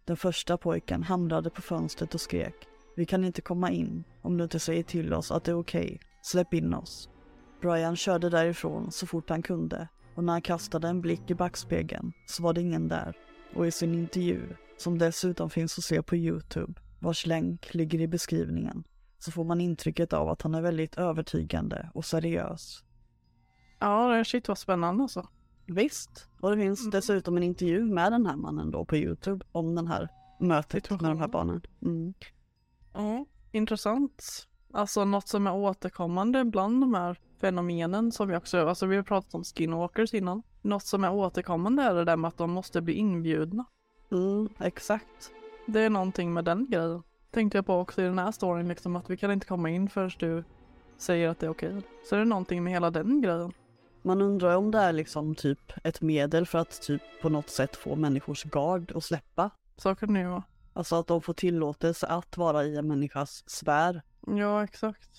Den 0.05 0.17
första 0.17 0.57
pojken 0.57 1.03
hamrade 1.03 1.49
på 1.49 1.61
fönstret 1.61 2.13
och 2.13 2.21
skrek 2.21 2.67
vi 2.95 3.05
kan 3.05 3.23
inte 3.23 3.41
komma 3.41 3.71
in 3.71 4.03
om 4.21 4.37
du 4.37 4.43
inte 4.43 4.59
säger 4.59 4.83
till 4.83 5.13
oss 5.13 5.31
att 5.31 5.43
det 5.43 5.51
är 5.51 5.59
okej. 5.59 5.85
Okay. 5.85 5.97
Släpp 6.21 6.53
in 6.53 6.73
oss. 6.73 7.09
Brian 7.61 7.95
körde 7.95 8.29
därifrån 8.29 8.91
så 8.91 9.07
fort 9.07 9.29
han 9.29 9.41
kunde 9.41 9.87
och 10.15 10.23
när 10.23 10.33
han 10.33 10.41
kastade 10.41 10.87
en 10.87 11.01
blick 11.01 11.31
i 11.31 11.35
backspegeln 11.35 12.11
så 12.25 12.43
var 12.43 12.53
det 12.53 12.61
ingen 12.61 12.87
där. 12.87 13.17
Och 13.55 13.67
i 13.67 13.71
sin 13.71 13.93
intervju, 13.93 14.41
som 14.81 14.97
dessutom 14.97 15.49
finns 15.49 15.77
att 15.77 15.83
se 15.83 16.01
på 16.01 16.15
Youtube, 16.15 16.81
vars 16.99 17.25
länk 17.25 17.73
ligger 17.73 18.01
i 18.01 18.07
beskrivningen, 18.07 18.83
så 19.19 19.31
får 19.31 19.43
man 19.43 19.61
intrycket 19.61 20.13
av 20.13 20.29
att 20.29 20.41
han 20.41 20.55
är 20.55 20.61
väldigt 20.61 20.97
övertygande 20.97 21.89
och 21.93 22.05
seriös. 22.05 22.83
Ja, 23.79 24.23
shit 24.23 24.47
vad 24.47 24.57
spännande 24.57 25.03
alltså. 25.03 25.27
Visst, 25.65 26.27
och 26.39 26.51
det 26.51 26.57
finns 26.57 26.79
mm. 26.79 26.91
dessutom 26.91 27.37
en 27.37 27.43
intervju 27.43 27.85
med 27.85 28.11
den 28.11 28.25
här 28.25 28.35
mannen 28.35 28.71
då 28.71 28.85
på 28.85 28.95
Youtube 28.95 29.45
om 29.51 29.75
den 29.75 29.87
här 29.87 30.09
mötet 30.39 30.89
med 30.89 31.11
de 31.11 31.19
här 31.19 31.27
barnen. 31.27 31.61
Mm. 31.81 32.13
Ja, 32.93 33.25
intressant. 33.51 34.47
Alltså 34.73 35.05
något 35.05 35.27
som 35.27 35.47
är 35.47 35.55
återkommande 35.55 36.45
bland 36.45 36.81
de 36.81 36.93
här 36.93 37.17
fenomenen 37.41 38.11
som 38.11 38.27
vi 38.27 38.35
också, 38.35 38.67
alltså 38.67 38.85
vi 38.85 38.95
har 38.95 39.03
pratat 39.03 39.33
om 39.33 39.43
skinwalkers 39.43 40.13
innan. 40.13 40.43
Något 40.61 40.85
som 40.85 41.03
är 41.03 41.13
återkommande 41.13 41.83
är 41.83 41.93
det 41.93 42.05
där 42.05 42.17
med 42.17 42.27
att 42.27 42.37
de 42.37 42.51
måste 42.51 42.81
bli 42.81 42.93
inbjudna. 42.93 43.65
Mm, 44.11 44.49
exakt. 44.59 45.31
Det 45.65 45.79
är 45.79 45.89
någonting 45.89 46.33
med 46.33 46.45
den 46.45 46.67
grejen. 46.69 47.03
Tänkte 47.31 47.57
jag 47.57 47.65
på 47.65 47.75
också 47.75 48.01
i 48.01 48.05
den 48.05 48.19
här 48.19 48.31
storyn 48.31 48.67
liksom 48.67 48.95
att 48.95 49.09
vi 49.09 49.17
kan 49.17 49.31
inte 49.31 49.47
komma 49.47 49.69
in 49.69 49.89
förrän 49.89 50.11
du 50.19 50.43
säger 50.97 51.29
att 51.29 51.39
det 51.39 51.45
är 51.45 51.49
okej. 51.49 51.81
Så 52.09 52.15
det 52.15 52.21
är 52.21 52.25
någonting 52.25 52.63
med 52.63 52.73
hela 52.73 52.91
den 52.91 53.21
grejen. 53.21 53.53
Man 54.01 54.21
undrar 54.21 54.55
om 54.55 54.71
det 54.71 54.77
är 54.77 54.93
liksom 54.93 55.35
typ 55.35 55.73
ett 55.83 56.01
medel 56.01 56.45
för 56.45 56.59
att 56.59 56.81
typ 56.81 57.01
på 57.21 57.29
något 57.29 57.49
sätt 57.49 57.75
få 57.75 57.95
människors 57.95 58.43
gard 58.43 58.91
att 58.95 59.03
släppa. 59.03 59.49
Så 59.77 59.95
kan 59.95 60.13
det 60.13 60.19
ju 60.19 60.27
vara. 60.27 60.43
Alltså 60.73 60.95
att 60.95 61.07
de 61.07 61.21
får 61.21 61.33
tillåtelse 61.33 62.07
att 62.07 62.37
vara 62.37 62.63
i 62.63 62.77
en 62.77 62.87
människas 62.87 63.43
sfär. 63.49 64.01
Ja, 64.27 64.63
exakt. 64.63 65.09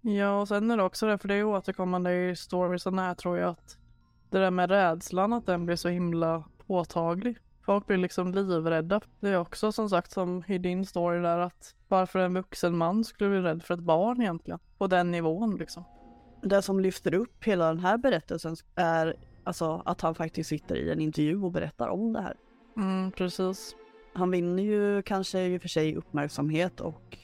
Ja, 0.00 0.40
och 0.40 0.48
sen 0.48 0.70
är 0.70 0.76
det 0.76 0.82
också 0.82 1.06
det, 1.06 1.18
för 1.18 1.28
det 1.28 1.34
är 1.34 1.44
återkommande 1.44 2.30
i 2.30 2.36
storiesen 2.36 2.98
här 2.98 3.14
tror 3.14 3.38
jag 3.38 3.50
att 3.50 3.78
det 4.30 4.38
där 4.38 4.50
med 4.50 4.70
rädslan, 4.70 5.32
att 5.32 5.46
den 5.46 5.66
blir 5.66 5.76
så 5.76 5.88
himla 5.88 6.44
påtaglig. 6.66 7.38
Folk 7.64 7.86
blir 7.86 7.96
liksom 7.96 8.32
livrädda. 8.32 9.00
Det 9.20 9.28
är 9.28 9.38
också 9.38 9.72
som 9.72 9.90
sagt 9.90 10.10
som 10.10 10.44
i 10.46 10.58
din 10.58 10.86
story 10.86 11.20
där 11.20 11.38
att 11.38 11.74
varför 11.88 12.18
en 12.18 12.34
vuxen 12.34 12.76
man 12.76 13.04
skulle 13.04 13.30
bli 13.30 13.40
rädd 13.40 13.62
för 13.62 13.74
ett 13.74 13.80
barn 13.80 14.20
egentligen. 14.20 14.60
På 14.78 14.86
den 14.86 15.10
nivån 15.10 15.56
liksom. 15.56 15.84
Det 16.42 16.62
som 16.62 16.80
lyfter 16.80 17.14
upp 17.14 17.44
hela 17.44 17.66
den 17.66 17.80
här 17.80 17.98
berättelsen 17.98 18.56
är 18.74 19.16
alltså 19.44 19.82
att 19.84 20.00
han 20.00 20.14
faktiskt 20.14 20.48
sitter 20.50 20.76
i 20.76 20.90
en 20.90 21.00
intervju 21.00 21.42
och 21.42 21.52
berättar 21.52 21.88
om 21.88 22.12
det 22.12 22.20
här. 22.20 22.36
Mm, 22.76 23.12
precis. 23.12 23.76
Han 24.12 24.30
vinner 24.30 24.62
ju 24.62 25.02
kanske 25.02 25.46
i 25.46 25.58
och 25.58 25.62
för 25.62 25.68
sig 25.68 25.96
uppmärksamhet 25.96 26.80
och 26.80 27.18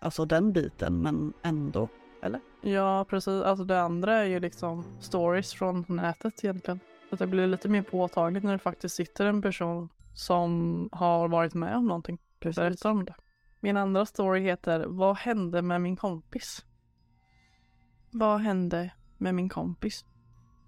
alltså 0.00 0.24
den 0.24 0.52
biten, 0.52 1.02
men 1.02 1.32
ändå, 1.42 1.88
eller? 2.22 2.40
Ja, 2.62 3.06
precis. 3.08 3.42
Alltså 3.42 3.64
det 3.64 3.80
andra 3.80 4.14
är 4.14 4.24
ju 4.24 4.40
liksom 4.40 4.84
stories 5.00 5.52
från 5.52 5.84
nätet 5.88 6.44
egentligen. 6.44 6.80
Att 7.10 7.18
det 7.18 7.26
blir 7.26 7.46
lite 7.46 7.68
mer 7.68 7.82
påtagligt 7.82 8.44
när 8.44 8.52
det 8.52 8.58
faktiskt 8.58 8.94
sitter 8.94 9.26
en 9.26 9.42
person 9.42 9.88
som 10.14 10.88
har 10.92 11.28
varit 11.28 11.54
med 11.54 11.76
om 11.76 11.86
någonting. 11.86 12.18
Precis. 12.40 12.84
om 12.84 13.04
det. 13.04 13.14
Min 13.60 13.76
andra 13.76 14.06
story 14.06 14.40
heter 14.40 14.84
Vad 14.86 15.16
hände 15.16 15.62
med 15.62 15.80
min 15.80 15.96
kompis? 15.96 16.64
Vad 18.10 18.40
hände 18.40 18.90
med 19.18 19.34
min 19.34 19.48
kompis? 19.48 20.04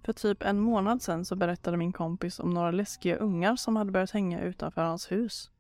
För 0.04 0.12
typ 0.12 0.42
en 0.42 0.60
månad 0.60 1.02
sedan 1.02 1.24
så 1.24 1.36
berättade 1.36 1.76
min 1.76 1.92
kompis 1.92 2.40
om 2.40 2.50
några 2.50 2.70
läskiga 2.70 3.16
ungar 3.16 3.56
som 3.56 3.76
hade 3.76 3.92
börjat 3.92 4.10
hänga 4.10 4.40
utanför 4.40 4.82
hans 4.82 5.12
hus. 5.12 5.50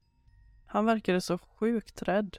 Han 0.66 0.86
verkade 0.86 1.20
så 1.20 1.38
sjukt 1.38 2.02
rädd, 2.02 2.36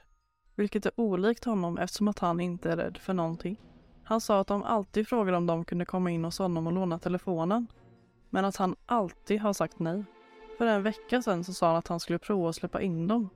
vilket 0.55 0.85
är 0.85 0.91
olikt 0.95 1.45
honom 1.45 1.77
eftersom 1.77 2.07
att 2.07 2.19
han 2.19 2.39
inte 2.39 2.71
är 2.71 2.77
rädd 2.77 2.97
för 2.97 3.13
någonting. 3.13 3.57
Han 4.03 4.21
sa 4.21 4.39
att 4.39 4.47
de 4.47 4.63
alltid 4.63 5.07
frågade 5.07 5.38
om 5.38 5.47
de 5.47 5.65
kunde 5.65 5.85
komma 5.85 6.12
in 6.12 6.25
hos 6.25 6.39
honom 6.39 6.67
och 6.67 6.73
låna 6.73 7.00
telefonen, 7.00 7.67
men 8.34 8.46
att 8.46 8.56
han 8.56 8.75
alltid 8.86 9.42
har 9.42 9.54
sagt 9.54 9.80
nej. 9.80 10.04
För 10.58 10.66
en 10.66 10.84
vecka 10.84 11.22
sedan 11.22 11.44
så 11.44 11.54
sa 11.54 11.68
han 11.68 11.75
att 11.75 11.88
han 11.88 12.00
skulle 12.00 12.20
prova 12.20 12.50
att 12.50 12.56
släppa 12.56 12.82
in 12.82 13.08
dem, 13.08 13.30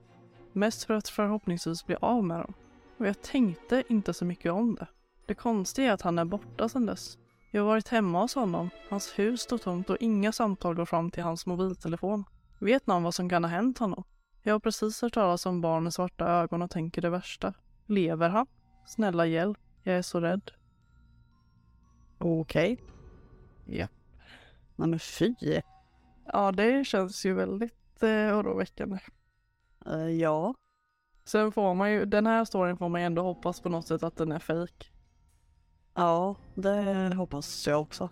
mest 0.52 0.84
för 0.84 0.94
att 0.94 1.08
förhoppningsvis 1.08 1.86
bli 1.86 1.96
av 2.00 2.24
med 2.24 2.38
dem. 2.38 2.54
Och 2.98 3.06
jag 3.06 3.22
tänkte 3.22 3.82
inte 3.88 4.14
så 4.14 4.24
mycket 4.24 4.52
om 4.52 4.74
det. 4.74 4.86
Det 5.26 5.34
konstiga 5.34 5.88
är 5.88 5.92
att 5.92 6.02
han 6.02 6.18
är 6.18 6.24
borta 6.24 6.68
sedan 6.68 6.86
dess. 6.86 7.18
Jag 7.50 7.62
har 7.62 7.66
varit 7.66 7.88
hemma 7.88 8.20
hos 8.20 8.34
honom, 8.34 8.70
hans 8.90 9.18
hus 9.18 9.40
står 9.40 9.58
tomt 9.58 9.90
och 9.90 9.96
inga 10.00 10.32
samtal 10.32 10.74
går 10.74 10.84
fram 10.84 11.10
till 11.10 11.22
hans 11.22 11.46
mobiltelefon. 11.46 12.24
Vet 12.58 12.86
någon 12.86 13.02
vad 13.02 13.14
som 13.14 13.28
kan 13.28 13.44
ha 13.44 13.50
hänt 13.50 13.78
honom? 13.78 14.04
Jag 14.42 14.54
har 14.54 14.60
precis 14.60 15.02
hört 15.02 15.14
talas 15.14 15.46
om 15.46 15.60
barn 15.60 15.84
med 15.84 15.94
svarta 15.94 16.26
ögon 16.26 16.62
och 16.62 16.70
tänker 16.70 17.02
det 17.02 17.10
värsta. 17.10 17.54
Lever 17.86 18.28
han? 18.28 18.46
Snälla 18.86 19.26
hjälp. 19.26 19.58
Jag 19.82 19.96
är 19.96 20.02
så 20.02 20.20
rädd. 20.20 20.50
Okej. 22.18 22.72
Okay. 22.72 23.78
Ja. 23.78 23.88
Nej 24.78 24.88
men 24.88 24.98
fy. 24.98 25.34
Ja, 26.32 26.52
det 26.52 26.86
känns 26.86 27.26
ju 27.26 27.34
väldigt 27.34 28.02
eh, 28.02 28.38
oroväckande. 28.38 28.98
Uh, 29.86 30.10
ja. 30.10 30.54
Sen 31.24 31.52
får 31.52 31.74
man 31.74 31.92
ju, 31.92 32.04
den 32.04 32.26
här 32.26 32.44
storyn 32.44 32.76
får 32.76 32.88
man 32.88 33.00
ju 33.00 33.04
ändå 33.06 33.22
hoppas 33.22 33.60
på 33.60 33.68
något 33.68 33.86
sätt 33.86 34.02
att 34.02 34.16
den 34.16 34.32
är 34.32 34.38
fejk. 34.38 34.92
Ja, 35.94 36.36
det 36.54 37.14
hoppas 37.14 37.66
jag 37.66 37.80
också. 37.80 38.08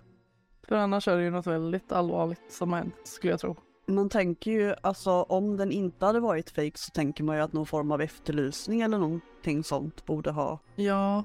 För 0.63 0.77
annars 0.77 1.09
är 1.09 1.17
det 1.17 1.23
ju 1.23 1.31
något 1.31 1.47
väldigt 1.47 1.93
allvarligt 1.93 2.53
som 2.53 2.73
har 2.73 2.79
hänt, 2.79 2.95
skulle 3.05 3.33
jag 3.33 3.41
tro. 3.41 3.57
Man 3.87 4.09
tänker 4.09 4.51
ju, 4.51 4.75
alltså 4.81 5.11
om 5.11 5.57
den 5.57 5.73
inte 5.73 6.07
hade 6.07 6.21
varit 6.21 6.51
fake 6.51 6.79
så 6.79 6.91
tänker 6.91 7.25
man 7.25 7.37
ju 7.37 7.43
att 7.43 7.53
någon 7.53 7.67
form 7.67 7.93
av 7.93 8.01
efterlysning 8.01 8.81
eller 8.81 8.99
någonting 8.99 9.65
sånt 9.65 10.07
borde 10.07 10.31
ha. 10.31 10.59
Ja. 10.77 11.25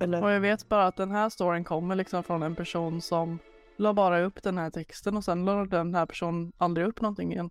Eller? 0.00 0.22
Och 0.22 0.30
jag 0.30 0.40
vet 0.40 0.68
bara 0.68 0.86
att 0.86 0.96
den 0.96 1.10
här 1.10 1.28
storyn 1.28 1.64
kommer 1.64 1.94
liksom 1.94 2.22
från 2.22 2.42
en 2.42 2.56
person 2.56 3.00
som 3.00 3.38
la 3.78 3.94
bara 3.94 4.20
upp 4.20 4.42
den 4.42 4.58
här 4.58 4.70
texten 4.70 5.16
och 5.16 5.24
sen 5.24 5.44
la 5.44 5.64
den 5.64 5.94
här 5.94 6.06
personen 6.06 6.52
aldrig 6.56 6.86
upp 6.86 7.00
någonting 7.00 7.32
igen. 7.32 7.50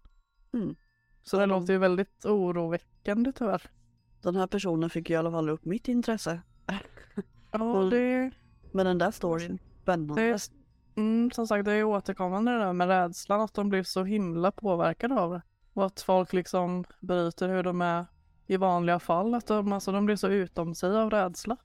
Mm. 0.53 0.75
Så 1.24 1.38
det 1.38 1.43
mm. 1.43 1.60
låter 1.60 1.74
ju 1.74 1.79
väldigt 1.79 2.25
oroväckande 2.25 3.31
tyvärr. 3.31 3.62
Den 4.22 4.36
här 4.36 4.48
personen 4.48 4.89
fick 4.89 5.10
i 5.10 5.15
alla 5.15 5.31
fall 5.31 5.50
upp 5.50 5.65
mitt 5.65 5.88
intresse. 5.88 6.41
ja, 7.51 7.89
det... 7.91 8.31
Med 8.72 8.86
den 8.86 8.98
där 8.98 9.12
storyn. 9.12 9.60
Spännande. 9.81 10.22
Det, 10.22 10.51
Mm, 10.98 11.31
som 11.31 11.48
sagt, 11.48 11.65
det 11.65 11.72
är 11.72 11.84
återkommande 11.84 12.51
det 12.51 12.57
där 12.57 12.74
med 12.74 12.88
rädslan, 12.88 13.41
att 13.41 13.53
de 13.53 13.69
blir 13.69 13.84
så 13.84 14.03
himla 14.03 14.51
påverkade 14.51 15.15
av 15.15 15.31
det. 15.31 15.41
Och 15.74 15.86
att 15.86 16.01
folk 16.01 16.34
liksom 16.34 16.84
bryter 17.00 17.50
hur 17.50 17.63
de 17.63 17.81
är 17.81 18.05
i 18.48 18.57
vanliga 18.57 19.00
fall, 19.00 19.34
att 19.34 19.48
de, 19.48 19.74
alltså, 19.74 19.91
de 19.91 20.05
blir 20.05 20.15
så 20.15 20.27
utom 20.27 20.75
sig 20.75 20.98
av 20.98 21.10
rädsla. 21.10 21.57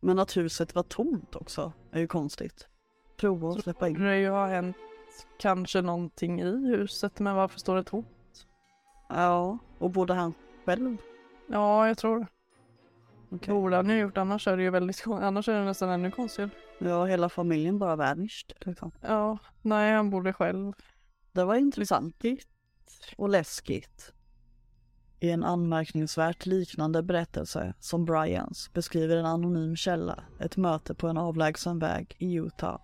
Men 0.00 0.18
att 0.18 0.36
huset 0.36 0.74
var 0.74 0.82
tomt 0.82 1.36
också 1.36 1.72
är 1.90 2.00
ju 2.00 2.06
konstigt. 2.06 2.68
Prova 3.16 3.48
att 3.48 3.62
släppa 3.62 3.88
in. 3.88 4.00
Det 4.02 4.24
har 4.24 4.48
hänt 4.48 4.76
kanske 5.38 5.82
någonting 5.82 6.40
i 6.40 6.44
huset, 6.44 7.20
men 7.20 7.34
varför 7.36 7.58
står 7.58 7.76
det 7.76 7.84
tomt? 7.84 8.46
Ja, 9.08 9.58
och 9.78 9.90
bodde 9.90 10.14
han 10.14 10.34
själv? 10.66 10.96
Ja, 11.48 11.88
jag 11.88 11.98
tror 11.98 12.18
det. 12.20 12.26
Okej. 13.30 13.54
Borde 13.54 13.76
han 13.76 13.88
ju 13.90 13.98
gjort, 13.98 14.18
annars 14.18 14.48
är 14.48 14.56
det 14.56 14.62
ju 14.62 14.70
väldigt 14.70 15.04
annars 15.06 15.48
är 15.48 15.58
det 15.58 15.64
nästan 15.64 15.88
ännu 15.88 16.10
konstigare. 16.10 16.50
Ja, 16.78 17.04
hela 17.04 17.28
familjen 17.28 17.78
bara 17.78 17.96
vanished 17.96 18.52
liksom. 18.60 18.92
Ja, 19.00 19.38
nej 19.62 19.92
han 19.92 20.10
borde 20.10 20.32
själv. 20.32 20.72
Det 21.32 21.44
var 21.44 21.54
intressant 21.54 22.24
och 23.16 23.28
läskigt. 23.28 24.12
I 25.20 25.30
en 25.30 25.44
anmärkningsvärt 25.44 26.46
liknande 26.46 27.02
berättelse 27.02 27.74
som 27.80 28.04
Brians 28.04 28.70
beskriver 28.72 29.16
en 29.16 29.26
anonym 29.26 29.76
källa 29.76 30.24
ett 30.40 30.56
möte 30.56 30.94
på 30.94 31.08
en 31.08 31.18
avlägsen 31.18 31.78
väg 31.78 32.16
i 32.18 32.34
Utah. 32.34 32.80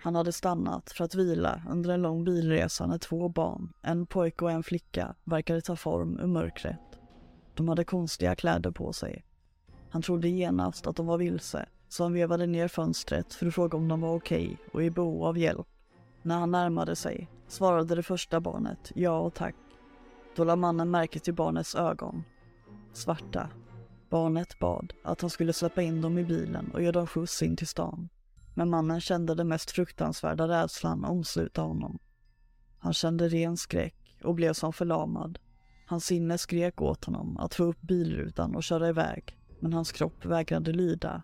Han 0.00 0.14
hade 0.14 0.32
stannat 0.32 0.92
för 0.92 1.04
att 1.04 1.14
vila 1.14 1.62
under 1.70 1.90
en 1.90 2.02
lång 2.02 2.24
bilresa 2.24 2.86
när 2.86 2.98
två 2.98 3.28
barn, 3.28 3.72
en 3.82 4.06
pojke 4.06 4.44
och 4.44 4.50
en 4.50 4.62
flicka, 4.62 5.14
verkade 5.24 5.60
ta 5.60 5.76
form 5.76 6.18
ur 6.20 6.26
mörkret. 6.26 6.80
De 7.54 7.68
hade 7.68 7.84
konstiga 7.84 8.34
kläder 8.34 8.70
på 8.70 8.92
sig. 8.92 9.24
Han 9.90 10.02
trodde 10.02 10.28
genast 10.28 10.86
att 10.86 10.96
de 10.96 11.06
var 11.06 11.18
vilse, 11.18 11.68
så 11.88 12.02
han 12.02 12.12
vevade 12.12 12.46
ner 12.46 12.68
fönstret 12.68 13.34
för 13.34 13.46
att 13.46 13.54
fråga 13.54 13.78
om 13.78 13.88
de 13.88 14.00
var 14.00 14.14
okej 14.14 14.58
och 14.72 14.82
i 14.82 14.90
behov 14.90 15.24
av 15.24 15.38
hjälp. 15.38 15.66
När 16.22 16.38
han 16.38 16.50
närmade 16.50 16.96
sig 16.96 17.28
svarade 17.48 17.94
det 17.94 18.02
första 18.02 18.40
barnet 18.40 18.92
ja 18.94 19.18
och 19.18 19.34
tack. 19.34 19.54
Då 20.36 20.44
lade 20.44 20.60
mannen 20.60 20.90
märke 20.90 21.18
till 21.18 21.34
barnets 21.34 21.74
ögon. 21.74 22.24
Svarta. 22.92 23.48
Barnet 24.10 24.58
bad 24.58 24.92
att 25.04 25.20
han 25.20 25.30
skulle 25.30 25.52
släppa 25.52 25.82
in 25.82 26.00
dem 26.00 26.18
i 26.18 26.24
bilen 26.24 26.70
och 26.74 26.82
ge 26.82 26.90
dem 26.90 27.06
skjuts 27.06 27.42
in 27.42 27.56
till 27.56 27.66
stan. 27.66 28.08
Men 28.58 28.70
mannen 28.70 29.00
kände 29.00 29.34
den 29.34 29.48
mest 29.48 29.70
fruktansvärda 29.70 30.48
rädslan 30.48 31.04
omsluta 31.04 31.62
honom. 31.62 31.98
Han 32.78 32.92
kände 32.92 33.28
ren 33.28 33.56
skräck 33.56 34.16
och 34.24 34.34
blev 34.34 34.52
som 34.52 34.72
förlamad. 34.72 35.38
Hans 35.86 36.04
sinne 36.04 36.38
skrek 36.38 36.82
åt 36.82 37.04
honom 37.04 37.36
att 37.36 37.54
få 37.54 37.64
upp 37.64 37.80
bilrutan 37.80 38.56
och 38.56 38.62
köra 38.62 38.88
iväg, 38.88 39.38
men 39.60 39.72
hans 39.72 39.92
kropp 39.92 40.24
vägrade 40.24 40.72
lyda. 40.72 41.22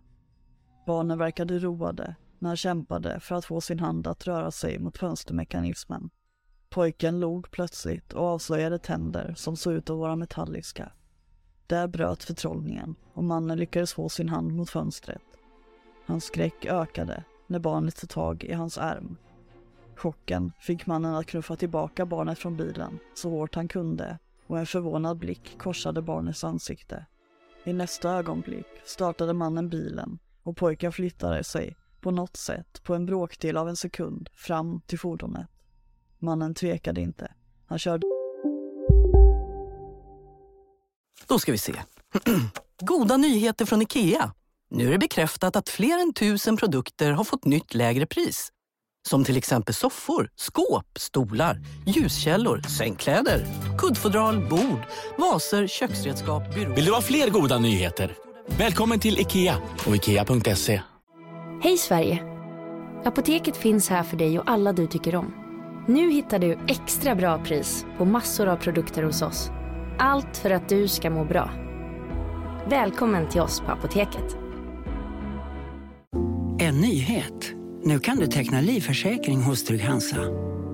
Barnen 0.86 1.18
verkade 1.18 1.58
roade 1.58 2.14
när 2.38 2.50
han 2.50 2.56
kämpade 2.56 3.20
för 3.20 3.34
att 3.34 3.44
få 3.44 3.60
sin 3.60 3.80
hand 3.80 4.06
att 4.06 4.26
röra 4.26 4.50
sig 4.50 4.78
mot 4.78 4.98
fönstermekanismen. 4.98 6.10
Pojken 6.70 7.20
log 7.20 7.50
plötsligt 7.50 8.12
och 8.12 8.26
avslöjade 8.26 8.78
tänder 8.78 9.34
som 9.36 9.56
såg 9.56 9.72
ut 9.72 9.90
att 9.90 9.98
vara 9.98 10.16
metalliska. 10.16 10.92
Där 11.66 11.88
bröt 11.88 12.24
förtrollningen 12.24 12.94
och 13.12 13.24
mannen 13.24 13.58
lyckades 13.58 13.92
få 13.92 14.08
sin 14.08 14.28
hand 14.28 14.52
mot 14.52 14.70
fönstret. 14.70 15.22
Hans 16.06 16.24
skräck 16.24 16.64
ökade 16.64 17.24
när 17.46 17.58
barnet 17.58 17.96
tog 17.96 18.10
tag 18.10 18.44
i 18.44 18.52
hans 18.52 18.78
arm. 18.78 19.16
Chocken 19.96 20.52
fick 20.60 20.86
mannen 20.86 21.14
att 21.14 21.26
knuffa 21.26 21.56
tillbaka 21.56 22.06
barnet 22.06 22.38
från 22.38 22.56
bilen 22.56 22.98
så 23.14 23.30
hårt 23.30 23.54
han 23.54 23.68
kunde 23.68 24.18
och 24.46 24.58
en 24.58 24.66
förvånad 24.66 25.18
blick 25.18 25.58
korsade 25.58 26.02
barnets 26.02 26.44
ansikte. 26.44 27.06
I 27.64 27.72
nästa 27.72 28.10
ögonblick 28.10 28.66
startade 28.84 29.32
mannen 29.32 29.68
bilen 29.68 30.18
och 30.42 30.56
pojken 30.56 30.92
flyttade 30.92 31.44
sig 31.44 31.76
på 32.00 32.10
något 32.10 32.36
sätt 32.36 32.82
på 32.82 32.94
en 32.94 33.06
bråkdel 33.06 33.56
av 33.56 33.68
en 33.68 33.76
sekund 33.76 34.30
fram 34.34 34.80
till 34.86 34.98
fordonet. 34.98 35.46
Mannen 36.18 36.54
tvekade 36.54 37.00
inte. 37.00 37.32
Han 37.66 37.78
körde 37.78 38.06
Då 41.28 41.38
ska 41.38 41.52
vi 41.52 41.58
se. 41.58 41.74
Goda 42.80 43.16
nyheter 43.16 43.64
från 43.64 43.82
IKEA. 43.82 44.32
Nu 44.70 44.88
är 44.88 44.92
det 44.92 44.98
bekräftat 44.98 45.56
att 45.56 45.68
fler 45.68 45.98
än 46.02 46.12
tusen 46.12 46.56
produkter 46.56 47.12
har 47.12 47.24
fått 47.24 47.44
nytt 47.44 47.74
lägre 47.74 48.06
pris. 48.06 48.48
Som 49.08 49.24
till 49.24 49.36
exempel 49.36 49.74
soffor, 49.74 50.28
skåp, 50.36 50.86
stolar, 50.98 51.60
ljuskällor, 51.86 52.62
sängkläder, 52.78 53.46
kuddfodral, 53.78 54.48
bord, 54.48 54.80
vaser, 55.18 55.66
köksredskap, 55.66 56.54
byråer... 56.54 56.74
Vill 56.74 56.84
du 56.84 56.92
ha 56.92 57.02
fler 57.02 57.30
goda 57.30 57.58
nyheter? 57.58 58.16
Välkommen 58.58 59.00
till 59.00 59.18
IKEA 59.18 59.56
och 59.86 59.96
IKEA.se. 59.96 60.82
Hej 61.62 61.76
Sverige! 61.78 62.22
Apoteket 63.04 63.56
finns 63.56 63.88
här 63.88 64.02
för 64.02 64.16
dig 64.16 64.38
och 64.38 64.50
alla 64.50 64.72
du 64.72 64.86
tycker 64.86 65.16
om. 65.16 65.34
Nu 65.88 66.10
hittar 66.10 66.38
du 66.38 66.58
extra 66.68 67.14
bra 67.14 67.44
pris 67.44 67.86
på 67.98 68.04
massor 68.04 68.46
av 68.46 68.56
produkter 68.56 69.02
hos 69.02 69.22
oss. 69.22 69.50
Allt 69.98 70.36
för 70.36 70.50
att 70.50 70.68
du 70.68 70.88
ska 70.88 71.10
må 71.10 71.24
bra. 71.24 71.50
Välkommen 72.68 73.28
till 73.28 73.40
oss 73.40 73.60
på 73.60 73.72
Apoteket. 73.72 74.43
En 76.64 76.80
nyhet. 76.80 77.54
Nu 77.82 77.98
kan 77.98 78.16
du 78.16 78.26
teckna 78.26 78.60
livförsäkring 78.60 79.42
hos 79.42 79.64
Trygg-Hansa. 79.64 80.20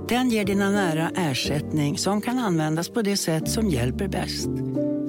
Den 0.08 0.30
ger 0.30 0.44
dina 0.44 0.70
nära 0.70 1.10
ersättning 1.16 1.98
som 1.98 2.20
kan 2.20 2.38
användas 2.38 2.88
på 2.88 3.02
det 3.02 3.16
sätt 3.16 3.50
som 3.50 3.68
hjälper 3.68 4.08
bäst. 4.08 4.48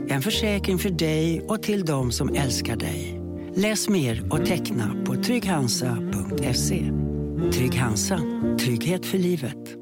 En 0.08 0.22
försäkring 0.22 0.80
för 0.80 0.90
dig 0.90 1.42
och 1.42 1.64
till 1.64 1.86
de 1.86 2.12
som 2.12 2.36
älskar 2.36 2.76
dig. 2.76 3.22
Läs 3.56 3.90
mer 3.90 4.34
och 4.34 4.46
teckna 4.46 4.96
på 5.06 5.16
trygghansa.se. 5.16 6.92
Trygg 7.54 7.76
Hansa. 7.76 8.20
Trygghet 8.60 9.06
för 9.06 9.18
livet. 9.18 9.78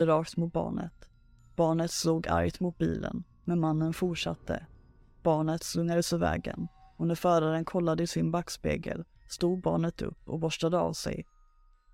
rakt 0.00 0.36
mot 0.36 0.52
barnet. 0.52 1.08
Barnet 1.56 1.90
slog 1.90 2.28
argt 2.28 2.60
mot 2.60 2.78
bilen, 2.78 3.24
men 3.44 3.60
mannen 3.60 3.92
fortsatte. 3.92 4.66
Barnet 5.22 5.64
slungades 5.64 6.12
ur 6.12 6.18
vägen 6.18 6.68
och 6.96 7.06
när 7.06 7.14
föraren 7.14 7.64
kollade 7.64 8.02
i 8.02 8.06
sin 8.06 8.30
backspegel 8.30 9.04
stod 9.28 9.60
barnet 9.62 10.02
upp 10.02 10.28
och 10.28 10.38
borstade 10.38 10.78
av 10.78 10.92
sig. 10.92 11.26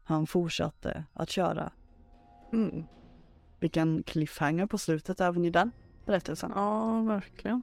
Han 0.05 0.27
fortsatte 0.27 1.05
att 1.13 1.31
köra. 1.31 1.73
Mm. 2.53 2.85
Vilken 3.61 4.03
cliffhanger 4.03 4.67
på 4.67 4.79
slutet 4.79 5.21
även 5.21 5.45
i 5.45 5.51
den 5.51 5.71
berättelsen. 6.07 6.53
Ja, 6.55 7.03
verkligen. 7.03 7.63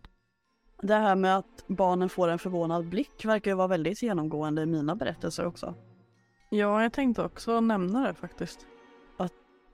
Det 0.82 0.95
här 0.95 1.15
med 1.15 1.38
att 1.38 1.63
barnen 1.67 2.10
får 2.10 2.28
en 2.28 2.39
förvånad 2.39 2.89
blick 2.89 3.25
verkar 3.25 3.52
ju 3.52 3.56
vara 3.56 3.67
väldigt 3.67 4.02
genomgående 4.04 4.62
i 4.62 4.65
mina 4.65 4.95
berättelser 4.95 5.45
också. 5.45 5.75
Ja, 6.49 6.84
jag 6.84 6.93
tänkte 6.93 7.23
också 7.23 7.62
nämna 7.62 8.08
det 8.08 8.13
faktiskt. 8.13 8.65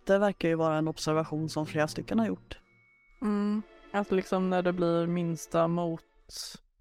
Det 0.06 0.18
verkar 0.18 0.50
ju 0.50 0.56
vara 0.56 0.78
en 0.78 0.88
observation 0.88 1.50
som 1.50 1.66
flera 1.66 1.88
stycken 1.88 2.20
har 2.20 2.28
gjort. 2.28 2.60
Mm. 3.22 3.62
Att 3.92 4.12
liksom 4.12 4.50
när 4.50 4.62
det 4.62 4.74
blir 4.74 5.08
minsta 5.08 5.68
mot, 5.68 6.02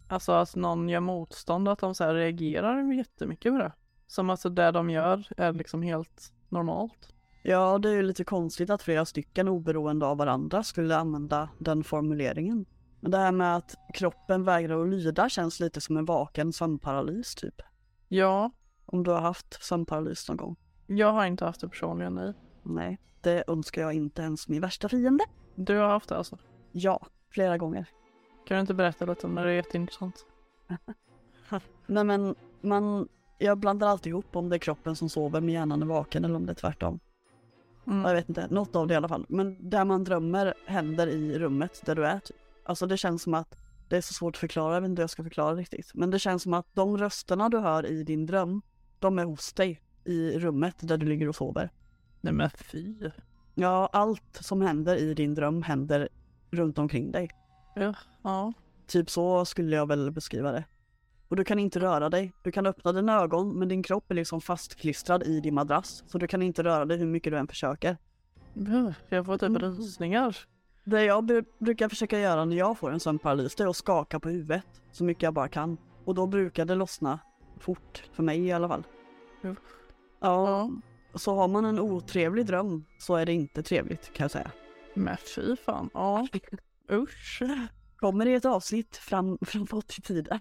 alltså 0.08 0.32
att 0.32 0.56
någon 0.56 0.88
gör 0.88 1.00
motstånd, 1.00 1.68
att 1.68 1.78
de 1.78 1.94
så 1.94 2.04
här 2.04 2.14
reagerar 2.14 2.92
jättemycket 2.92 3.52
på 3.52 3.58
det. 3.58 3.72
Som 4.06 4.30
alltså 4.30 4.48
det 4.48 4.70
de 4.70 4.90
gör 4.90 5.26
är 5.36 5.52
liksom 5.52 5.82
helt 5.82 6.32
normalt. 6.48 7.14
Ja, 7.42 7.78
det 7.78 7.88
är 7.88 7.92
ju 7.94 8.02
lite 8.02 8.24
konstigt 8.24 8.70
att 8.70 8.82
flera 8.82 9.04
stycken 9.04 9.48
oberoende 9.48 10.06
av 10.06 10.16
varandra 10.18 10.62
skulle 10.62 10.96
använda 10.96 11.48
den 11.58 11.84
formuleringen. 11.84 12.66
Men 13.00 13.10
det 13.10 13.18
här 13.18 13.32
med 13.32 13.56
att 13.56 13.74
kroppen 13.94 14.44
vägrar 14.44 14.82
att 14.82 14.88
lyda 14.88 15.28
känns 15.28 15.60
lite 15.60 15.80
som 15.80 15.96
en 15.96 16.04
vaken 16.04 16.52
sömnparalys 16.52 17.34
typ. 17.34 17.62
Ja, 18.08 18.50
Om 18.86 19.02
du 19.02 19.10
har 19.10 19.20
haft 19.20 19.64
sömnparalys 19.64 20.28
någon 20.28 20.36
gång? 20.36 20.56
jag 20.86 21.12
har 21.12 21.26
inte 21.26 21.44
haft 21.44 21.60
det 21.60 21.68
personligen, 21.68 22.14
nej. 22.14 22.32
Nej, 22.62 22.98
det 23.20 23.44
önskar 23.46 23.82
jag 23.82 23.92
inte 23.92 24.22
ens 24.22 24.48
min 24.48 24.60
värsta 24.60 24.88
fiende. 24.88 25.24
Du 25.54 25.76
har 25.76 25.88
haft 25.88 26.08
det 26.08 26.16
alltså? 26.16 26.38
Ja, 26.72 27.06
flera 27.30 27.58
gånger. 27.58 27.88
Kan 28.46 28.56
du 28.56 28.60
inte 28.60 28.74
berätta 28.74 29.04
lite 29.04 29.26
om 29.26 29.34
det? 29.34 29.42
Det 29.42 29.50
är 29.50 29.54
jätteintressant. 29.54 30.26
Nej 31.86 32.04
men, 32.04 32.34
man, 32.60 33.08
jag 33.38 33.58
blandar 33.58 33.88
alltid 33.88 34.10
ihop 34.10 34.36
om 34.36 34.48
det 34.48 34.56
är 34.56 34.58
kroppen 34.58 34.96
som 34.96 35.08
sover 35.08 35.40
med 35.40 35.54
hjärnan 35.54 35.82
är 35.82 35.86
vaken 35.86 36.24
eller 36.24 36.34
om 36.34 36.46
det 36.46 36.52
är 36.52 36.54
tvärtom. 36.54 37.00
Mm. 37.86 38.04
Jag 38.04 38.14
vet 38.14 38.28
inte, 38.28 38.46
något 38.50 38.76
av 38.76 38.86
det 38.86 38.94
i 38.94 38.96
alla 38.96 39.08
fall. 39.08 39.26
Men 39.28 39.70
där 39.70 39.84
man 39.84 40.04
drömmer 40.04 40.54
händer 40.66 41.06
i 41.06 41.38
rummet 41.38 41.82
där 41.84 41.94
du 41.94 42.06
är 42.06 42.18
typ. 42.18 42.36
Alltså 42.64 42.86
det 42.86 42.96
känns 42.96 43.22
som 43.22 43.34
att 43.34 43.56
det 43.88 43.96
är 43.96 44.00
så 44.00 44.14
svårt 44.14 44.34
att 44.34 44.40
förklara, 44.40 44.74
jag 44.74 44.80
vet 44.80 44.88
inte 44.88 45.00
hur 45.00 45.02
jag 45.02 45.10
ska 45.10 45.22
förklara 45.22 45.54
riktigt. 45.54 45.90
Men 45.94 46.10
det 46.10 46.18
känns 46.18 46.42
som 46.42 46.54
att 46.54 46.66
de 46.74 46.98
rösterna 46.98 47.48
du 47.48 47.58
hör 47.58 47.86
i 47.86 48.02
din 48.02 48.26
dröm, 48.26 48.62
de 48.98 49.18
är 49.18 49.24
hos 49.24 49.52
dig 49.52 49.80
i 50.04 50.38
rummet 50.38 50.74
där 50.78 50.96
du 50.96 51.06
ligger 51.06 51.28
och 51.28 51.36
sover. 51.36 51.70
Nej 52.20 52.32
men 52.32 52.50
fy. 52.50 53.10
Ja, 53.54 53.88
allt 53.92 54.38
som 54.40 54.60
händer 54.62 54.96
i 54.96 55.14
din 55.14 55.34
dröm 55.34 55.62
händer 55.62 56.08
runt 56.50 56.78
omkring 56.78 57.12
dig. 57.12 57.30
Ja. 57.74 57.94
ja. 58.22 58.52
Typ 58.86 59.10
så 59.10 59.44
skulle 59.44 59.76
jag 59.76 59.88
väl 59.88 60.10
beskriva 60.10 60.52
det. 60.52 60.64
Och 61.28 61.36
du 61.36 61.44
kan 61.44 61.58
inte 61.58 61.80
röra 61.80 62.08
dig. 62.10 62.32
Du 62.42 62.52
kan 62.52 62.66
öppna 62.66 62.92
dina 62.92 63.20
ögon 63.20 63.58
men 63.58 63.68
din 63.68 63.82
kropp 63.82 64.10
är 64.10 64.14
liksom 64.14 64.40
fastklistrad 64.40 65.22
i 65.22 65.40
din 65.40 65.54
madrass. 65.54 66.04
Så 66.06 66.18
du 66.18 66.26
kan 66.26 66.42
inte 66.42 66.62
röra 66.64 66.84
dig 66.84 66.98
hur 66.98 67.06
mycket 67.06 67.32
du 67.32 67.38
än 67.38 67.46
försöker. 67.48 67.96
Jag 69.08 69.26
får 69.26 69.38
typ 69.38 69.48
Mm. 69.48 69.62
rysningar. 69.62 70.36
Det 70.84 71.04
jag 71.04 71.24
bru- 71.30 71.44
brukar 71.58 71.88
försöka 71.88 72.18
göra 72.18 72.44
när 72.44 72.56
jag 72.56 72.78
får 72.78 72.92
en 72.92 73.00
sömnparalys 73.00 73.54
det 73.54 73.64
är 73.64 73.68
att 73.68 73.76
skaka 73.76 74.20
på 74.20 74.28
huvudet 74.28 74.64
så 74.92 75.04
mycket 75.04 75.22
jag 75.22 75.34
bara 75.34 75.48
kan. 75.48 75.76
Och 76.04 76.14
då 76.14 76.26
brukar 76.26 76.64
det 76.64 76.74
lossna 76.74 77.18
fort, 77.58 78.02
för 78.12 78.22
mig 78.22 78.44
i 78.46 78.52
alla 78.52 78.68
fall. 78.68 78.84
Usch. 79.44 79.58
Ja, 80.20 80.70
så 81.14 81.34
har 81.34 81.48
man 81.48 81.64
en 81.64 81.78
otrevlig 81.80 82.46
dröm 82.46 82.84
så 82.98 83.14
är 83.16 83.26
det 83.26 83.32
inte 83.32 83.62
trevligt 83.62 84.12
kan 84.12 84.24
jag 84.24 84.30
säga. 84.30 84.50
Men 84.94 85.16
fy 85.34 85.56
fan. 85.56 85.90
Ja. 85.94 86.26
Usch. 86.90 87.42
Kommer 87.96 88.24
det 88.24 88.34
ett 88.34 88.44
avsnitt 88.44 88.96
fram, 88.96 89.38
framåt 89.46 89.98
i 89.98 90.02
tiden? 90.02 90.40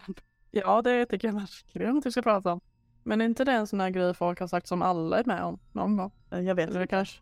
Ja, 0.51 0.81
det 0.81 1.05
tycker 1.05 1.27
jag 1.27 1.35
verkligen 1.35 1.97
att 1.97 2.05
vi 2.05 2.11
ska 2.11 2.21
prata 2.21 2.53
om. 2.53 2.61
Men 3.03 3.21
är 3.21 3.25
inte 3.25 3.43
det 3.43 3.51
en 3.51 3.67
sån 3.67 3.79
här 3.79 3.89
grej 3.89 4.13
folk 4.13 4.39
har 4.39 4.47
sagt 4.47 4.67
som 4.67 4.81
alla 4.81 5.19
är 5.19 5.23
med 5.25 5.43
om 5.43 5.59
någon 5.71 5.97
gång? 5.97 6.11
Jag 6.29 6.55
vet 6.55 6.69
Eller 6.69 6.87
kanske... 6.87 7.21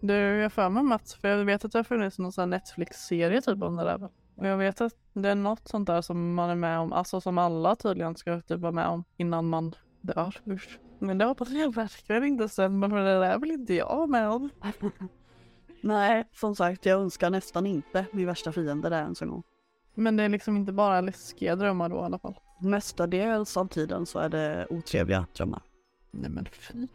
Du, 0.00 0.14
jag 0.14 0.52
för 0.52 0.68
mig 0.68 0.82
Mats, 0.82 1.14
för 1.14 1.28
jag 1.28 1.44
vet 1.44 1.64
att 1.64 1.72
det 1.72 1.78
har 1.78 1.84
funnits 1.84 2.18
någon 2.18 2.32
sån 2.32 2.42
här 2.42 2.46
Netflix-serie 2.46 3.40
typ 3.40 3.62
om 3.62 3.76
det 3.76 3.84
där. 3.84 4.10
Och 4.34 4.46
jag 4.46 4.56
vet 4.56 4.80
att 4.80 4.92
det 5.12 5.28
är 5.28 5.34
något 5.34 5.68
sånt 5.68 5.86
där 5.86 6.02
som 6.02 6.34
man 6.34 6.50
är 6.50 6.54
med 6.54 6.78
om, 6.78 6.92
alltså 6.92 7.20
som 7.20 7.38
alla 7.38 7.76
tydligen 7.76 8.16
ska 8.16 8.40
typ 8.40 8.60
vara 8.60 8.72
med 8.72 8.86
om 8.86 9.04
innan 9.16 9.48
man 9.48 9.74
dör. 10.00 10.36
Usch. 10.48 10.78
Men 10.98 11.18
det 11.18 11.24
hoppas 11.24 11.50
jag 11.50 11.74
verkligen 11.74 12.24
inte 12.24 12.48
stämmer 12.48 12.88
för 12.88 12.96
det 12.96 13.20
där 13.20 13.38
vill 13.38 13.50
inte 13.50 13.74
jag 13.74 14.08
med 14.08 14.28
om. 14.28 14.50
Nej, 15.86 16.28
som 16.32 16.56
sagt, 16.56 16.86
jag 16.86 17.00
önskar 17.00 17.30
nästan 17.30 17.66
inte 17.66 18.06
min 18.12 18.26
värsta 18.26 18.52
fiende 18.52 18.88
där 18.88 19.02
ens 19.02 19.22
en 19.22 19.30
gång. 19.30 19.42
Men 19.94 20.16
det 20.16 20.22
är 20.22 20.28
liksom 20.28 20.56
inte 20.56 20.72
bara 20.72 21.00
läskiga 21.00 21.56
drömmar 21.56 21.88
då 21.88 21.96
i 21.96 21.98
alla 21.98 22.18
fall. 22.18 22.38
Mestadels 22.60 23.56
av 23.56 23.68
tiden 23.68 24.06
så 24.06 24.18
är 24.18 24.28
det 24.28 24.66
otrevliga 24.70 25.26
drömmar. 25.36 25.62
Nej 26.10 26.30
men 26.30 26.46
fy. 26.52 26.88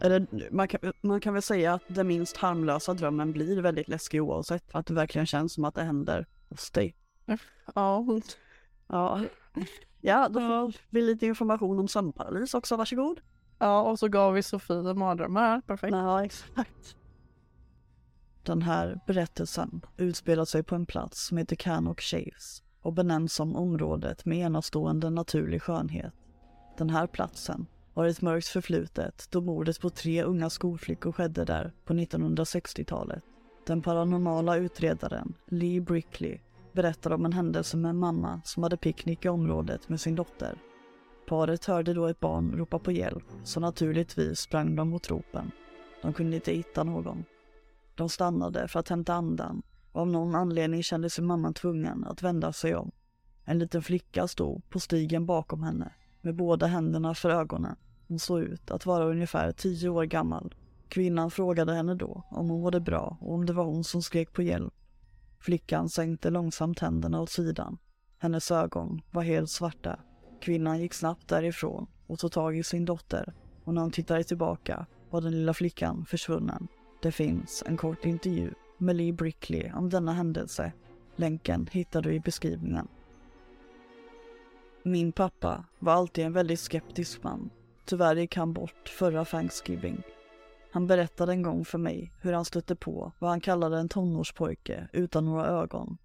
Eller 0.00 0.26
man 0.50 0.68
kan, 0.68 0.92
man 1.00 1.20
kan 1.20 1.32
väl 1.32 1.42
säga 1.42 1.74
att 1.74 1.82
den 1.88 2.06
minst 2.06 2.36
harmlösa 2.36 2.94
drömmen 2.94 3.32
blir 3.32 3.60
väldigt 3.60 3.88
läskig 3.88 4.22
oavsett. 4.22 4.74
Att 4.74 4.86
det 4.86 4.94
verkligen 4.94 5.26
känns 5.26 5.52
som 5.52 5.64
att 5.64 5.74
det 5.74 5.82
händer 5.82 6.26
hos 6.48 6.70
dig. 6.70 6.96
Ja. 7.74 8.04
Ja, 8.86 9.20
ja 10.00 10.28
då 10.28 10.40
får 10.40 10.74
vi 10.90 11.02
lite 11.02 11.26
information 11.26 11.78
om 11.78 11.88
sömnparalys 11.88 12.54
också, 12.54 12.76
varsågod. 12.76 13.20
Ja, 13.58 13.82
och 13.82 13.98
så 13.98 14.08
gav 14.08 14.34
vi 14.34 14.42
Sofie 14.42 14.94
mardrömmar. 14.94 15.60
Perfekt. 15.60 15.92
Ja, 15.92 16.24
exakt. 16.24 16.96
Den 18.42 18.62
här 18.62 19.00
berättelsen 19.06 19.80
utspelar 19.96 20.44
sig 20.44 20.62
på 20.62 20.74
en 20.74 20.86
plats 20.86 21.26
som 21.26 21.38
heter 21.38 21.56
Cannock 21.56 22.00
Shaves 22.00 22.62
och 22.82 22.92
benämns 22.92 23.34
som 23.34 23.56
området 23.56 24.24
med 24.24 24.38
enastående 24.38 25.10
naturlig 25.10 25.62
skönhet. 25.62 26.12
Den 26.78 26.90
här 26.90 27.06
platsen 27.06 27.66
har 27.94 28.06
ett 28.06 28.22
mörkt 28.22 28.46
förflutet 28.46 29.28
då 29.30 29.40
mordet 29.40 29.80
på 29.80 29.90
tre 29.90 30.22
unga 30.22 30.50
skolflickor 30.50 31.12
skedde 31.12 31.44
där 31.44 31.72
på 31.84 31.92
1960-talet. 31.92 33.22
Den 33.66 33.82
paranormala 33.82 34.56
utredaren 34.56 35.34
Lee 35.48 35.80
Brickley 35.80 36.38
berättar 36.72 37.10
om 37.12 37.24
en 37.24 37.32
händelse 37.32 37.76
med 37.76 37.88
en 37.88 37.98
mamma 37.98 38.40
som 38.44 38.62
hade 38.62 38.76
picknick 38.76 39.24
i 39.24 39.28
området 39.28 39.88
med 39.88 40.00
sin 40.00 40.14
dotter. 40.14 40.58
Paret 41.28 41.64
hörde 41.64 41.94
då 41.94 42.06
ett 42.06 42.20
barn 42.20 42.56
ropa 42.56 42.78
på 42.78 42.92
hjälp, 42.92 43.24
så 43.44 43.60
naturligtvis 43.60 44.38
sprang 44.40 44.76
de 44.76 44.88
mot 44.88 45.10
ropen. 45.10 45.50
De 46.02 46.12
kunde 46.12 46.36
inte 46.36 46.52
hitta 46.52 46.84
någon. 46.84 47.24
De 47.94 48.08
stannade 48.08 48.68
för 48.68 48.80
att 48.80 48.88
hämta 48.88 49.14
andan 49.14 49.62
och 49.92 50.00
av 50.00 50.08
någon 50.08 50.34
anledning 50.34 50.82
kände 50.82 51.10
sig 51.10 51.24
mamman 51.24 51.54
tvungen 51.54 52.04
att 52.04 52.22
vända 52.22 52.52
sig 52.52 52.74
om. 52.74 52.90
En 53.44 53.58
liten 53.58 53.82
flicka 53.82 54.28
stod 54.28 54.70
på 54.70 54.80
stigen 54.80 55.26
bakom 55.26 55.62
henne 55.62 55.92
med 56.20 56.36
båda 56.36 56.66
händerna 56.66 57.14
för 57.14 57.30
ögonen. 57.30 57.76
Hon 58.08 58.18
såg 58.18 58.40
ut 58.40 58.70
att 58.70 58.86
vara 58.86 59.04
ungefär 59.04 59.52
tio 59.52 59.88
år 59.88 60.04
gammal. 60.04 60.54
Kvinnan 60.88 61.30
frågade 61.30 61.74
henne 61.74 61.94
då 61.94 62.24
om 62.30 62.50
hon 62.50 62.60
mådde 62.60 62.80
bra 62.80 63.18
och 63.20 63.34
om 63.34 63.46
det 63.46 63.52
var 63.52 63.64
hon 63.64 63.84
som 63.84 64.02
skrek 64.02 64.32
på 64.32 64.42
hjälp. 64.42 64.74
Flickan 65.38 65.88
sänkte 65.88 66.30
långsamt 66.30 66.78
händerna 66.78 67.20
åt 67.20 67.30
sidan. 67.30 67.78
Hennes 68.18 68.50
ögon 68.50 69.00
var 69.10 69.22
helt 69.22 69.50
svarta. 69.50 69.98
Kvinnan 70.40 70.80
gick 70.80 70.94
snabbt 70.94 71.28
därifrån 71.28 71.86
och 72.06 72.18
tog 72.18 72.32
tag 72.32 72.58
i 72.58 72.62
sin 72.62 72.84
dotter 72.84 73.34
och 73.64 73.74
när 73.74 73.82
hon 73.82 73.90
tittade 73.90 74.24
tillbaka 74.24 74.86
var 75.10 75.20
den 75.20 75.32
lilla 75.32 75.54
flickan 75.54 76.04
försvunnen. 76.06 76.68
Det 77.02 77.12
finns 77.12 77.62
en 77.66 77.76
kort 77.76 78.04
intervju 78.04 78.54
med 78.78 78.96
Lee 78.96 79.12
Brickley 79.12 79.72
om 79.72 79.90
denna 79.90 80.12
händelse. 80.12 80.72
Länken 81.16 81.68
hittar 81.72 82.02
du 82.02 82.14
i 82.14 82.20
beskrivningen. 82.20 82.88
Min 84.82 85.12
pappa 85.12 85.64
var 85.78 85.92
alltid 85.92 86.24
en 86.24 86.32
väldigt 86.32 86.60
skeptisk 86.60 87.22
man. 87.22 87.50
Tyvärr 87.84 88.16
gick 88.16 88.36
han 88.36 88.52
bort 88.52 88.88
förra 88.88 89.24
Thanksgiving. 89.24 90.02
Han 90.72 90.86
berättade 90.86 91.32
en 91.32 91.42
gång 91.42 91.64
för 91.64 91.78
mig 91.78 92.12
hur 92.20 92.32
han 92.32 92.44
stötte 92.44 92.76
på 92.76 93.12
vad 93.18 93.30
han 93.30 93.40
kallade 93.40 93.78
en 93.78 93.88
tonårspojke 93.88 94.88
utan 94.92 95.24
några 95.24 95.46
ögon. 95.46 95.98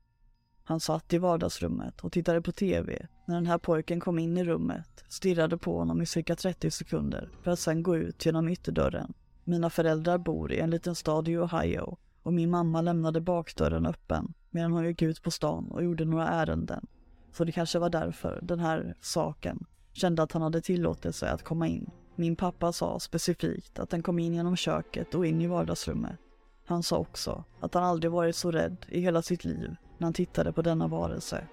Han 0.64 0.80
satt 0.80 1.14
i 1.14 1.18
vardagsrummet 1.18 2.02
och 2.02 2.12
tittade 2.12 2.42
på 2.42 2.52
TV 2.52 3.08
när 3.26 3.36
den 3.36 3.48
här 3.48 3.58
pojken 3.58 4.00
kom 4.00 4.20
in 4.20 4.38
i 4.38 4.44
rummet, 4.44 5.06
stirrade 5.10 5.58
på 5.58 5.78
honom 5.78 6.02
i 6.02 6.06
cirka 6.06 6.36
30 6.36 6.72
sekunder 6.72 7.30
för 7.42 7.52
att 7.52 7.60
sen 7.60 7.84
gå 7.84 7.98
ut 7.98 8.26
genom 8.26 8.50
ytterdörren. 8.50 9.14
Mina 9.50 9.70
föräldrar 9.70 10.18
bor 10.18 10.52
i 10.52 10.60
en 10.60 10.70
liten 10.70 10.96
stad 10.96 11.28
i 11.28 11.38
Ohio 11.38 11.98
och 12.24 12.34
min 12.34 12.50
mamma 12.50 12.82
lämnade 12.82 13.22
bakdörren 13.22 13.86
öppen 13.86 14.34
medan 14.50 14.72
hon 14.72 14.86
gick 14.86 15.02
ut 15.02 15.24
på 15.24 15.32
stan 15.32 15.72
och 15.72 15.84
gjorde 15.84 16.06
några 16.06 16.28
ärenden. 16.28 16.88
Så 17.32 17.44
det 17.44 17.52
kanske 17.52 17.80
var 17.80 17.90
därför 17.90 18.40
den 18.44 18.60
här 18.60 18.96
saken 19.02 19.66
kände 19.94 20.24
att 20.24 20.32
han 20.32 20.42
hade 20.42 20.62
tillåtelse 20.62 21.30
att 21.30 21.44
komma 21.44 21.68
in. 21.68 21.90
Min 22.16 22.36
pappa 22.36 22.72
sa 22.72 23.00
specifikt 23.00 23.80
att 23.80 23.90
den 23.90 24.04
kom 24.04 24.20
in 24.20 24.34
genom 24.34 24.56
köket 24.56 25.16
och 25.16 25.26
in 25.26 25.42
i 25.42 25.48
vardagsrummet. 25.48 26.20
Han 26.66 26.84
sa 26.84 26.98
också 26.98 27.44
att 27.60 27.74
han 27.74 27.84
aldrig 27.84 28.12
varit 28.12 28.36
så 28.36 28.52
rädd 28.52 28.86
i 28.90 29.02
hela 29.02 29.22
sitt 29.22 29.46
liv 29.46 29.76
när 29.98 30.06
han 30.06 30.14
tittade 30.14 30.52
på 30.52 30.62
denna 30.62 30.88
varelse. 30.88 31.48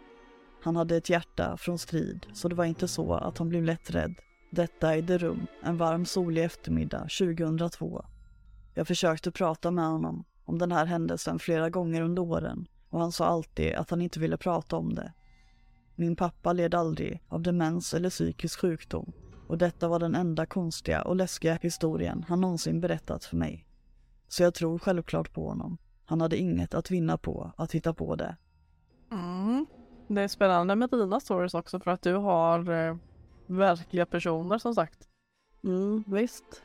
Han 0.63 0.77
hade 0.77 0.97
ett 0.97 1.11
hjärta 1.11 1.57
från 1.57 1.79
strid 1.79 2.27
så 2.33 2.49
det 2.49 2.55
var 2.55 2.65
inte 2.65 2.89
så 2.89 3.15
att 3.15 3.39
han 3.39 3.49
blev 3.49 3.65
lätt 3.65 3.91
rädd. 3.91 4.15
Detta 4.55 4.95
ägde 4.95 5.19
rum 5.19 5.47
en 5.63 5.77
varm 5.77 6.05
solig 6.05 6.45
eftermiddag 6.45 6.99
2002. 6.99 8.05
Jag 8.75 8.87
försökte 8.87 9.31
prata 9.31 9.71
med 9.71 9.85
honom 9.85 10.25
om 10.45 10.59
den 10.59 10.73
här 10.73 10.87
händelsen 10.87 11.39
flera 11.39 11.71
gånger 11.71 12.03
under 12.03 12.23
åren 12.23 12.69
och 12.91 13.01
han 13.01 13.13
sa 13.13 13.25
alltid 13.25 13.75
att 13.75 13.91
han 13.91 14.03
inte 14.03 14.21
ville 14.21 14.37
prata 14.37 14.77
om 14.77 14.95
det. 14.95 15.13
Min 15.95 16.17
pappa 16.17 16.53
led 16.53 16.75
aldrig 16.75 17.23
av 17.29 17.43
demens 17.43 17.95
eller 17.95 18.11
psykisk 18.11 18.61
sjukdom 18.61 19.13
och 19.49 19.59
detta 19.59 19.89
var 19.89 19.99
den 19.99 20.15
enda 20.15 20.47
konstiga 20.47 21.03
och 21.03 21.17
läskiga 21.17 21.59
historien 21.63 22.25
han 22.29 22.41
någonsin 22.41 22.81
berättat 22.81 23.25
för 23.25 23.37
mig. 23.37 23.67
Så 24.29 24.43
jag 24.43 24.55
tror 24.55 24.79
självklart 24.79 25.33
på 25.33 25.49
honom. 25.49 25.79
Han 26.05 26.21
hade 26.21 26.37
inget 26.37 26.75
att 26.75 26.91
vinna 26.91 27.19
på 27.19 27.53
att 27.57 27.73
hitta 27.73 27.95
på 27.95 28.17
det. 28.17 28.37
Mm. 29.13 29.67
Det 30.09 30.23
är 30.23 30.29
spännande 30.29 30.77
med 30.77 30.91
dina 30.91 31.21
stories 31.21 31.55
också 31.55 31.81
för 31.81 31.91
att 31.91 32.03
du 32.03 32.15
har 32.15 32.71
eh, 32.71 32.97
verkliga 33.47 34.07
personer 34.07 34.59
som 34.59 34.75
sagt. 34.75 35.09
Mm, 35.65 36.05
visst. 36.07 36.63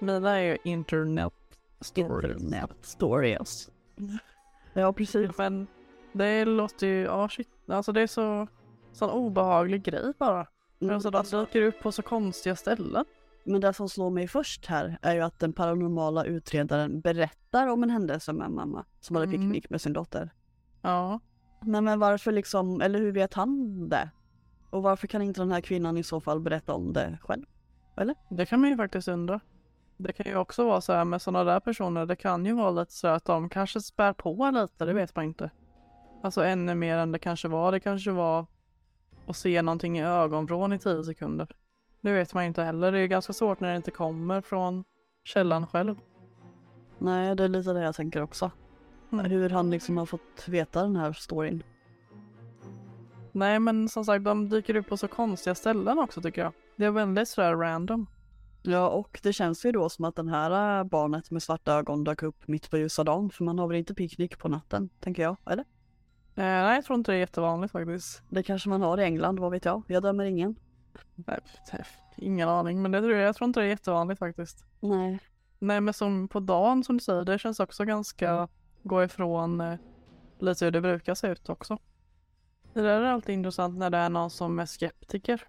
Mina 0.00 0.30
är 0.38 0.42
ju 0.42 0.58
internet 0.64 1.32
stories. 1.80 2.42
Internet 2.42 2.70
stories. 2.82 3.70
Ja, 4.72 4.92
precis. 4.92 5.30
Men 5.38 5.66
det 6.12 6.44
låter 6.44 6.86
ju, 6.86 7.02
ja 7.02 7.28
shit, 7.28 7.48
alltså 7.68 7.92
det 7.92 8.00
är 8.00 8.06
så, 8.06 8.46
sån 8.92 9.10
obehaglig 9.10 9.82
grej 9.82 10.12
bara. 10.18 10.46
Mm, 10.80 10.94
Alltså 10.94 11.10
de 11.10 11.18
alltså- 11.18 11.44
dyker 11.44 11.62
upp 11.62 11.80
på 11.82 11.92
så 11.92 12.02
konstiga 12.02 12.56
ställen. 12.56 13.04
Men 13.44 13.60
det 13.60 13.72
som 13.72 13.88
slår 13.88 14.10
mig 14.10 14.28
först 14.28 14.66
här 14.66 14.98
är 15.02 15.14
ju 15.14 15.20
att 15.20 15.38
den 15.38 15.52
paranormala 15.52 16.24
utredaren 16.24 17.00
berättar 17.00 17.66
om 17.66 17.82
en 17.82 17.90
händelse 17.90 18.32
med 18.32 18.46
en 18.46 18.54
mamma 18.54 18.84
som 19.00 19.16
hade 19.16 19.26
Mm. 19.28 19.40
picknick 19.40 19.70
med 19.70 19.80
sin 19.80 19.92
dotter. 19.92 20.30
Ja. 20.82 21.20
Men, 21.62 21.84
men 21.84 21.98
varför 21.98 22.32
liksom, 22.32 22.80
eller 22.80 22.98
hur 22.98 23.12
vet 23.12 23.34
han 23.34 23.88
det? 23.88 24.10
Och 24.70 24.82
varför 24.82 25.06
kan 25.06 25.22
inte 25.22 25.40
den 25.40 25.52
här 25.52 25.60
kvinnan 25.60 25.96
i 25.96 26.02
så 26.02 26.20
fall 26.20 26.40
berätta 26.40 26.74
om 26.74 26.92
det 26.92 27.18
själv? 27.22 27.44
Eller? 27.96 28.14
Det 28.28 28.46
kan 28.46 28.60
man 28.60 28.70
ju 28.70 28.76
faktiskt 28.76 29.08
undra. 29.08 29.40
Det 29.96 30.12
kan 30.12 30.26
ju 30.26 30.36
också 30.36 30.66
vara 30.66 30.80
så 30.80 30.92
här 30.92 31.04
med 31.04 31.22
sådana 31.22 31.44
där 31.44 31.60
personer, 31.60 32.06
det 32.06 32.16
kan 32.16 32.46
ju 32.46 32.52
vara 32.52 32.70
lite 32.70 32.92
så 32.92 33.08
att 33.08 33.24
de 33.24 33.48
kanske 33.48 33.80
spär 33.80 34.12
på 34.12 34.50
lite, 34.50 34.84
det 34.84 34.92
vet 34.92 35.16
man 35.16 35.24
inte. 35.24 35.50
Alltså 36.22 36.44
ännu 36.44 36.74
mer 36.74 36.98
än 36.98 37.12
det 37.12 37.18
kanske 37.18 37.48
var. 37.48 37.72
Det 37.72 37.80
kanske 37.80 38.10
var 38.10 38.46
att 39.26 39.36
se 39.36 39.62
någonting 39.62 39.98
i 39.98 40.04
ögonvrån 40.04 40.72
i 40.72 40.78
tio 40.78 41.04
sekunder. 41.04 41.48
Det 42.00 42.12
vet 42.12 42.34
man 42.34 42.44
inte 42.44 42.62
heller. 42.62 42.92
Det 42.92 42.98
är 42.98 43.06
ganska 43.06 43.32
svårt 43.32 43.60
när 43.60 43.70
det 43.70 43.76
inte 43.76 43.90
kommer 43.90 44.40
från 44.40 44.84
källan 45.24 45.66
själv. 45.66 45.96
Nej, 46.98 47.36
det 47.36 47.44
är 47.44 47.48
lite 47.48 47.72
det 47.72 47.82
jag 47.82 47.94
tänker 47.94 48.22
också. 48.22 48.50
Hur 49.10 49.50
han 49.50 49.70
liksom 49.70 49.96
har 49.96 50.06
fått 50.06 50.48
veta 50.48 50.82
den 50.82 50.96
här 50.96 51.12
storyn. 51.12 51.62
Nej 53.36 53.60
men 53.60 53.88
som 53.88 54.04
sagt, 54.04 54.24
de 54.24 54.48
dyker 54.48 54.76
upp 54.76 54.88
på 54.88 54.96
så 54.96 55.08
konstiga 55.08 55.54
ställen 55.54 55.98
också 55.98 56.22
tycker 56.22 56.42
jag. 56.42 56.52
Det 56.76 56.84
är 56.84 56.90
väldigt 56.90 57.28
sådär 57.28 57.56
random. 57.56 58.06
Ja, 58.62 58.88
och 58.88 59.20
det 59.22 59.32
känns 59.32 59.64
ju 59.64 59.72
då 59.72 59.88
som 59.88 60.04
att 60.04 60.16
den 60.16 60.28
här 60.28 60.78
äh, 60.80 60.84
barnet 60.84 61.30
med 61.30 61.42
svarta 61.42 61.72
ögon 61.74 62.04
dök 62.04 62.22
upp 62.22 62.48
mitt 62.48 62.70
på 62.70 62.78
ljusa 62.78 63.04
dagen, 63.04 63.30
för 63.30 63.44
man 63.44 63.58
har 63.58 63.68
väl 63.68 63.76
inte 63.76 63.94
picknick 63.94 64.38
på 64.38 64.48
natten, 64.48 64.88
tänker 65.00 65.22
jag, 65.22 65.36
eller? 65.46 65.64
Eh, 66.34 66.44
nej, 66.44 66.74
jag 66.74 66.84
tror 66.84 66.98
inte 66.98 67.12
det 67.12 67.16
är 67.16 67.20
jättevanligt 67.20 67.72
faktiskt. 67.72 68.22
Det 68.28 68.42
kanske 68.42 68.68
man 68.68 68.82
har 68.82 69.00
i 69.00 69.04
England, 69.04 69.38
vad 69.38 69.52
vet 69.52 69.64
jag? 69.64 69.82
Jag 69.86 70.02
dömer 70.02 70.24
ingen. 70.24 70.56
Nej, 71.14 71.38
ingen 72.16 72.48
aning, 72.48 72.82
men 72.82 72.92
det 72.92 73.00
tror 73.00 73.12
jag, 73.12 73.28
jag 73.28 73.36
tror 73.36 73.48
inte 73.48 73.60
det 73.60 73.66
är 73.66 73.70
jättevanligt 73.70 74.18
faktiskt. 74.18 74.64
Nej. 74.80 75.18
Nej, 75.58 75.80
men 75.80 75.94
som 75.94 76.28
på 76.28 76.40
dagen 76.40 76.84
som 76.84 76.96
du 76.96 77.04
säger, 77.04 77.24
det 77.24 77.38
känns 77.38 77.60
också 77.60 77.84
ganska 77.84 78.48
gå 78.82 79.04
ifrån 79.04 79.60
eh, 79.60 79.78
lite 80.38 80.64
hur 80.64 80.72
det 80.72 80.80
brukar 80.80 81.14
se 81.14 81.28
ut 81.28 81.48
också. 81.48 81.78
Det 82.76 82.82
där 82.82 83.02
är 83.02 83.12
alltid 83.12 83.34
intressant 83.34 83.78
när 83.78 83.90
det 83.90 83.98
är 83.98 84.08
någon 84.08 84.30
som 84.30 84.58
är 84.58 84.66
skeptiker. 84.66 85.42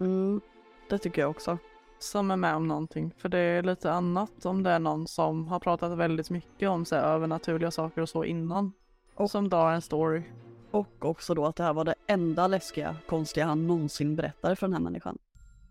Mm. 0.00 0.40
det 0.88 0.98
tycker 0.98 1.22
jag 1.22 1.30
också. 1.30 1.58
Som 1.98 2.30
är 2.30 2.36
med 2.36 2.54
om 2.54 2.68
någonting. 2.68 3.14
För 3.16 3.28
det 3.28 3.38
är 3.38 3.62
lite 3.62 3.92
annat 3.92 4.46
om 4.46 4.62
det 4.62 4.70
är 4.70 4.78
någon 4.78 5.06
som 5.06 5.48
har 5.48 5.60
pratat 5.60 5.98
väldigt 5.98 6.30
mycket 6.30 6.68
om 6.68 6.84
så 6.84 6.94
här, 6.94 7.02
övernaturliga 7.02 7.70
saker 7.70 8.02
och 8.02 8.08
så 8.08 8.24
innan. 8.24 8.72
Och 9.14 9.30
som 9.30 9.48
drar 9.48 9.72
en 9.72 9.82
story. 9.82 10.22
Och 10.70 11.04
också 11.04 11.34
då 11.34 11.46
att 11.46 11.56
det 11.56 11.62
här 11.62 11.72
var 11.72 11.84
det 11.84 11.94
enda 12.06 12.46
läskiga, 12.46 12.96
konstiga 13.08 13.46
han 13.46 13.66
någonsin 13.66 14.16
berättade 14.16 14.56
för 14.56 14.66
den 14.66 14.74
här 14.74 14.80
människan. 14.80 15.18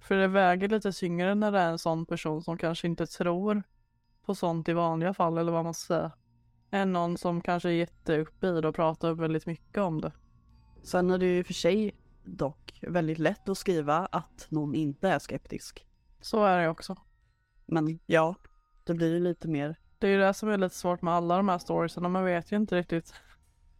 För 0.01 0.15
det 0.15 0.27
väger 0.27 0.69
lite 0.69 0.91
tyngre 0.91 1.35
när 1.35 1.51
det 1.51 1.59
är 1.59 1.69
en 1.69 1.79
sån 1.79 2.05
person 2.05 2.43
som 2.43 2.57
kanske 2.57 2.87
inte 2.87 3.05
tror 3.05 3.63
på 4.25 4.35
sånt 4.35 4.69
i 4.69 4.73
vanliga 4.73 5.13
fall 5.13 5.37
eller 5.37 5.51
vad 5.51 5.63
man 5.63 5.73
ska 5.73 5.93
säga. 5.93 6.11
Än 6.71 6.93
någon 6.93 7.17
som 7.17 7.41
kanske 7.41 7.69
är 7.69 7.73
jätteuppe 7.73 8.47
i 8.47 8.61
det 8.61 8.67
och 8.67 8.75
pratar 8.75 9.13
väldigt 9.13 9.45
mycket 9.45 9.77
om 9.77 10.01
det. 10.01 10.11
Sen 10.88 11.12
är 11.12 11.17
det 11.17 11.26
ju 11.26 11.43
för 11.43 11.54
sig 11.54 11.95
dock 12.23 12.80
väldigt 12.82 13.19
lätt 13.19 13.50
att 13.50 13.58
skriva 13.58 13.95
att 14.12 14.47
någon 14.50 14.76
inte 14.76 15.10
är 15.10 15.19
skeptisk. 15.19 15.86
Så 16.21 16.43
är 16.43 16.62
det 16.62 16.69
också. 16.69 16.95
Men 17.65 18.00
ja, 18.06 18.36
det 18.84 18.93
blir 18.93 19.13
ju 19.13 19.19
lite 19.19 19.47
mer. 19.47 19.80
Det 20.00 20.08
är 20.08 20.12
ju 20.12 20.17
det 20.17 20.34
som 20.34 20.50
är 20.50 20.58
lite 20.58 20.76
svårt 20.76 21.02
med 21.02 21.13
alla 21.13 21.38
de 21.38 21.50
här 21.50 21.58
storiesarna. 21.58 22.10
Man 22.10 22.26
vet 22.26 22.52
ju 22.52 22.56
inte 22.56 22.76
riktigt 22.76 23.13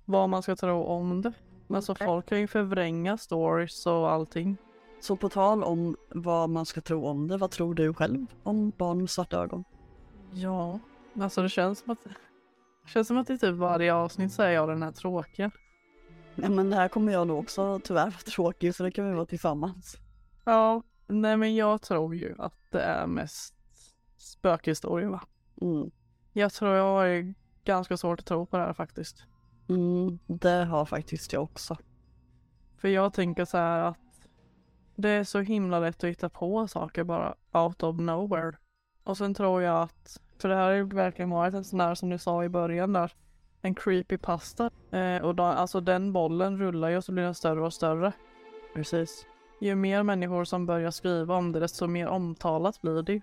vad 0.06 0.30
man 0.30 0.44
ska 0.44 0.56
tro 0.56 0.84
om 0.84 1.22
det. 1.22 1.34
Alltså 1.70 1.96
folk 1.96 2.26
kan 2.26 2.40
ju 2.40 2.48
förvränga 2.48 3.18
stories 3.18 3.86
och 3.86 4.12
allting. 4.12 4.58
Så 5.00 5.16
på 5.16 5.30
tal 5.30 5.64
om 5.64 5.98
vad 6.10 6.50
man 6.50 6.66
ska 6.66 6.82
tro 6.82 7.06
om 7.06 7.28
det, 7.28 7.38
vad 7.38 7.52
tror 7.52 7.74
du 7.74 7.94
själv 7.94 8.26
om 8.44 8.72
barn 8.78 8.98
med 8.98 9.10
svarta 9.10 9.38
ögon? 9.38 9.64
Ja, 10.32 10.80
alltså 11.20 11.42
det 11.42 11.50
känns 11.50 11.80
som 11.80 11.92
att 11.92 12.04
det 12.04 12.90
känns 12.90 13.08
som 13.08 13.18
att 13.18 13.30
i 13.30 13.38
typ 13.38 13.56
varje 13.56 13.94
avsnitt 13.94 14.34
så 14.34 14.44
är 14.44 14.50
jag 14.50 14.70
den 14.70 14.84
här 14.84 14.92
tråkiga. 14.92 15.52
Ja 16.42 16.50
men 16.50 16.70
det 16.70 16.76
här 16.76 16.88
kommer 16.88 17.14
jag 17.14 17.28
nog 17.28 17.40
också 17.40 17.80
tyvärr 17.84 18.06
vara 18.06 18.12
tråkig 18.12 18.76
så 18.76 18.84
det 18.84 18.92
kan 18.92 19.10
vi 19.10 19.16
vara 19.16 19.26
tillsammans. 19.26 19.98
Ja, 20.46 20.84
nej 21.08 21.38
men 21.38 21.56
jag 21.56 21.82
tror 21.82 22.16
ju 22.16 22.36
att 22.38 22.72
det 22.72 22.82
är 22.82 23.08
mest 23.08 23.56
spökhistorier 24.18 25.08
va? 25.08 25.22
Mm. 25.62 25.92
Jag 26.34 26.54
tror 26.54 26.76
jag 26.76 26.84
har 26.84 27.34
ganska 27.64 27.98
svårt 27.98 28.20
att 28.20 28.26
tro 28.26 28.46
på 28.46 28.58
det 28.58 28.64
här 28.64 28.74
faktiskt. 28.74 29.24
Mm, 29.70 30.20
det 30.28 30.66
har 30.66 30.86
faktiskt 30.86 31.34
jag 31.34 31.44
också. 31.44 31.78
För 32.78 32.88
jag 32.88 33.14
tänker 33.14 33.46
så 33.46 33.58
här 33.58 33.80
att 33.80 33.98
det 34.96 35.10
är 35.10 35.24
så 35.24 35.40
himla 35.40 35.80
lätt 35.80 36.04
att 36.04 36.10
hitta 36.10 36.30
på 36.30 36.68
saker 36.68 37.04
bara 37.04 37.36
out 37.52 37.84
of 37.84 38.00
nowhere. 38.00 38.58
Och 39.04 39.18
sen 39.18 39.34
tror 39.34 39.62
jag 39.62 39.82
att, 39.82 40.22
för 40.40 40.50
det 40.50 40.56
här 40.56 40.64
har 40.64 40.72
ju 40.72 40.84
verkligen 40.84 41.30
varit 41.30 41.54
en 41.54 41.64
sån 41.64 41.80
där 41.80 41.96
som 41.96 42.10
du 42.10 42.18
sa 42.18 42.44
i 42.44 42.50
början 42.50 42.94
där, 42.94 43.14
en 43.68 43.76
creepy 43.76 44.18
pasta. 44.18 44.70
Eh, 44.92 45.22
och 45.22 45.36
då, 45.36 45.44
alltså 45.44 45.82
den 45.82 46.14
bollen 46.14 46.58
rullar 46.58 46.90
ju 46.90 46.98
och 46.98 47.04
så 47.04 47.12
blir 47.12 47.24
den 47.24 47.36
större 47.36 47.62
och 47.66 47.74
större. 47.74 48.12
Precis. 48.74 49.26
Ju 49.62 49.76
mer 49.76 50.04
människor 50.04 50.44
som 50.44 50.66
börjar 50.66 50.92
skriva 50.92 51.36
om 51.36 51.52
det, 51.52 51.60
desto 51.60 51.88
mer 51.88 52.08
omtalat 52.08 52.82
blir 52.82 53.02
det 53.02 53.14
ju. 53.14 53.22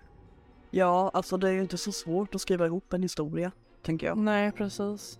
Ja, 0.71 1.11
alltså 1.15 1.37
det 1.37 1.49
är 1.49 1.53
ju 1.53 1.61
inte 1.61 1.79
så 1.79 1.93
svårt 1.93 2.35
att 2.35 2.41
skriva 2.41 2.67
ihop 2.67 2.93
en 2.93 3.03
historia, 3.03 3.53
tänker 3.83 4.07
jag. 4.07 4.19
Nej, 4.19 4.53
precis. 4.53 5.19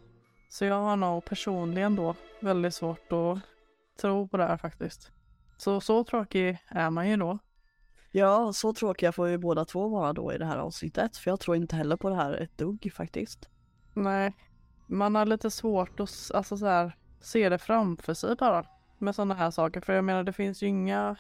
Så 0.49 0.65
jag 0.65 0.81
har 0.81 0.97
nog 0.97 1.25
personligen 1.25 1.97
då 1.97 2.15
väldigt 2.41 2.75
svårt 2.75 3.13
att 3.13 3.39
tro 4.01 4.29
på 4.29 4.37
det 4.37 4.45
här 4.45 4.57
faktiskt. 4.57 5.11
Så, 5.57 5.81
så 5.81 6.05
tråkig 6.05 6.59
är 6.69 6.91
man 6.91 7.09
ju 7.09 7.17
då. 7.17 7.39
Ja, 8.11 8.53
så 8.53 8.73
tråkiga 8.73 9.13
får 9.13 9.29
ju 9.29 9.39
båda 9.39 9.65
två 9.65 9.89
vara 9.89 10.13
då 10.13 10.33
i 10.33 10.39
det 10.39 10.47
här 10.47 10.57
avsnittet. 10.57 11.17
För 11.17 11.31
jag 11.31 11.41
tror 11.41 11.57
inte 11.57 11.77
heller 11.77 11.97
på 11.97 12.09
det 12.09 12.17
här 12.17 12.33
ett 12.33 12.59
dugg 12.59 12.93
faktiskt. 12.95 13.49
Nej, 13.95 14.35
man 14.87 15.15
har 15.15 15.27
lite 15.27 15.51
svårt 15.51 16.01
att 16.01 16.31
alltså 16.35 16.57
så 16.57 16.67
här, 16.67 16.97
se 17.21 17.49
det 17.49 17.59
framför 17.59 18.15
sig 18.15 18.37
bara. 18.37 18.65
Med 18.99 19.15
sådana 19.15 19.35
här 19.35 19.51
saker. 19.51 19.81
För 19.81 19.93
jag 19.93 20.05
menar 20.05 20.23
det 20.23 20.33
finns 20.33 20.63
ju 20.63 20.67
inga 20.67 21.17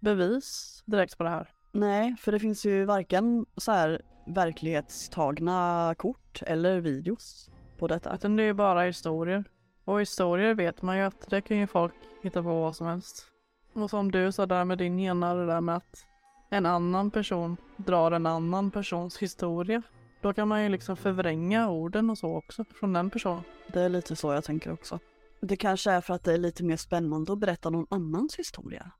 bevis 0.00 0.82
direkt 0.86 1.18
på 1.18 1.24
det 1.24 1.30
här. 1.30 1.48
Nej, 1.72 2.16
för 2.20 2.32
det 2.32 2.38
finns 2.38 2.66
ju 2.66 2.84
varken 2.84 3.46
så 3.56 3.72
här 3.72 4.02
verklighetstagna 4.26 5.94
kort 5.98 6.42
eller 6.46 6.80
videos 6.80 7.50
på 7.78 7.88
detta. 7.88 8.14
Utan 8.14 8.36
det 8.36 8.42
är 8.42 8.46
ju 8.46 8.52
bara 8.52 8.82
historier. 8.82 9.44
Och 9.84 10.00
historier 10.00 10.54
vet 10.54 10.82
man 10.82 10.96
ju 10.96 11.02
att 11.02 11.30
det 11.30 11.40
kan 11.40 11.56
ju 11.56 11.66
folk 11.66 11.94
hitta 12.22 12.42
på 12.42 12.60
vad 12.60 12.76
som 12.76 12.86
helst. 12.86 13.26
Och 13.72 13.90
som 13.90 14.10
du 14.10 14.32
sa 14.32 14.46
där 14.46 14.64
med 14.64 14.78
din 14.78 14.98
ena, 14.98 15.34
det 15.34 15.46
där 15.46 15.60
med 15.60 15.76
att 15.76 16.06
en 16.50 16.66
annan 16.66 17.10
person 17.10 17.56
drar 17.76 18.12
en 18.12 18.26
annan 18.26 18.70
persons 18.70 19.18
historia. 19.18 19.82
Då 20.22 20.32
kan 20.32 20.48
man 20.48 20.62
ju 20.62 20.68
liksom 20.68 20.96
förvränga 20.96 21.70
orden 21.70 22.10
och 22.10 22.18
så 22.18 22.36
också 22.36 22.64
från 22.64 22.92
den 22.92 23.10
personen. 23.10 23.42
Det 23.72 23.80
är 23.80 23.88
lite 23.88 24.16
så 24.16 24.32
jag 24.32 24.44
tänker 24.44 24.72
också. 24.72 24.98
Det 25.40 25.56
kanske 25.56 25.90
är 25.90 26.00
för 26.00 26.14
att 26.14 26.24
det 26.24 26.32
är 26.32 26.38
lite 26.38 26.64
mer 26.64 26.76
spännande 26.76 27.32
att 27.32 27.38
berätta 27.38 27.70
någon 27.70 27.86
annans 27.90 28.36
historia. 28.38 28.90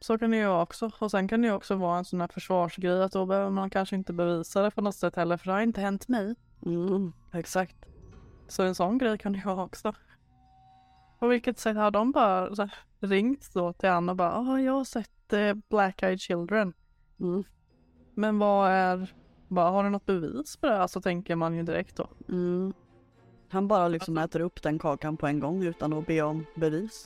Så 0.00 0.18
kan 0.18 0.30
det 0.30 0.36
ju 0.36 0.48
också. 0.48 0.90
Och 0.98 1.10
sen 1.10 1.28
kan 1.28 1.42
det 1.42 1.48
ju 1.48 1.54
också 1.54 1.74
vara 1.74 1.98
en 1.98 2.04
sån 2.04 2.20
här 2.20 2.28
försvarsgrej 2.28 3.02
att 3.02 3.12
då 3.12 3.26
behöver 3.26 3.50
man 3.50 3.70
kanske 3.70 3.96
inte 3.96 4.12
bevisa 4.12 4.62
det 4.62 4.70
på 4.70 4.80
något 4.80 4.94
sätt 4.94 5.16
heller 5.16 5.36
för 5.36 5.46
det 5.46 5.52
har 5.52 5.60
inte 5.60 5.80
hänt 5.80 6.08
mig. 6.08 6.34
Mm, 6.66 7.12
exakt. 7.32 7.76
Så 8.48 8.62
en 8.62 8.74
sån 8.74 8.98
grej 8.98 9.18
kan 9.18 9.32
det 9.32 9.38
ju 9.38 9.44
vara 9.44 9.64
också. 9.64 9.92
På 11.18 11.28
vilket 11.28 11.58
sätt 11.58 11.76
har 11.76 11.90
de 11.90 12.12
bara 12.12 12.54
så 12.54 12.62
här, 12.62 12.74
ringt 13.00 13.54
då 13.54 13.72
till 13.72 13.88
Anna 13.88 14.12
och 14.12 14.16
bara 14.16 14.32
ja, 14.32 14.60
jag 14.60 14.72
har 14.72 14.84
sett 14.84 15.32
eh, 15.32 15.54
Black 15.70 16.02
Eyed 16.02 16.20
Children. 16.20 16.72
Mm. 17.20 17.44
Men 18.14 18.38
vad 18.38 18.70
är, 18.70 19.14
bara, 19.50 19.70
har 19.70 19.84
du 19.84 19.90
något 19.90 20.06
bevis 20.06 20.56
på 20.56 20.66
det? 20.66 20.78
Alltså 20.78 21.00
tänker 21.00 21.36
man 21.36 21.56
ju 21.56 21.62
direkt 21.62 21.96
då. 21.96 22.08
Mm. 22.28 22.72
Han 23.48 23.68
bara 23.68 23.88
liksom 23.88 24.18
äter 24.18 24.40
upp 24.40 24.62
den 24.62 24.78
kakan 24.78 25.16
på 25.16 25.26
en 25.26 25.40
gång 25.40 25.64
utan 25.64 25.92
att 25.92 26.06
be 26.06 26.22
om 26.22 26.46
bevis. 26.54 27.04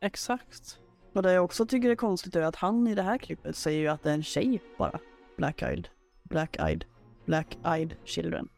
Exakt. 0.00 0.78
Och 1.12 1.22
det 1.22 1.32
jag 1.32 1.44
också 1.44 1.66
tycker 1.66 1.90
är 1.90 1.94
konstigt 1.94 2.36
är 2.36 2.42
att 2.42 2.56
han 2.56 2.86
i 2.86 2.94
det 2.94 3.02
här 3.02 3.18
klippet 3.18 3.56
säger 3.56 3.80
ju 3.80 3.88
att 3.88 4.02
det 4.02 4.10
är 4.10 4.14
en 4.14 4.22
tjej 4.22 4.62
bara. 4.78 4.98
Black 5.36 5.62
eyed. 5.62 5.88
Black 6.22 6.56
eyed. 6.56 6.84
Black 7.24 7.58
eyed 7.64 7.94
children. 8.04 8.48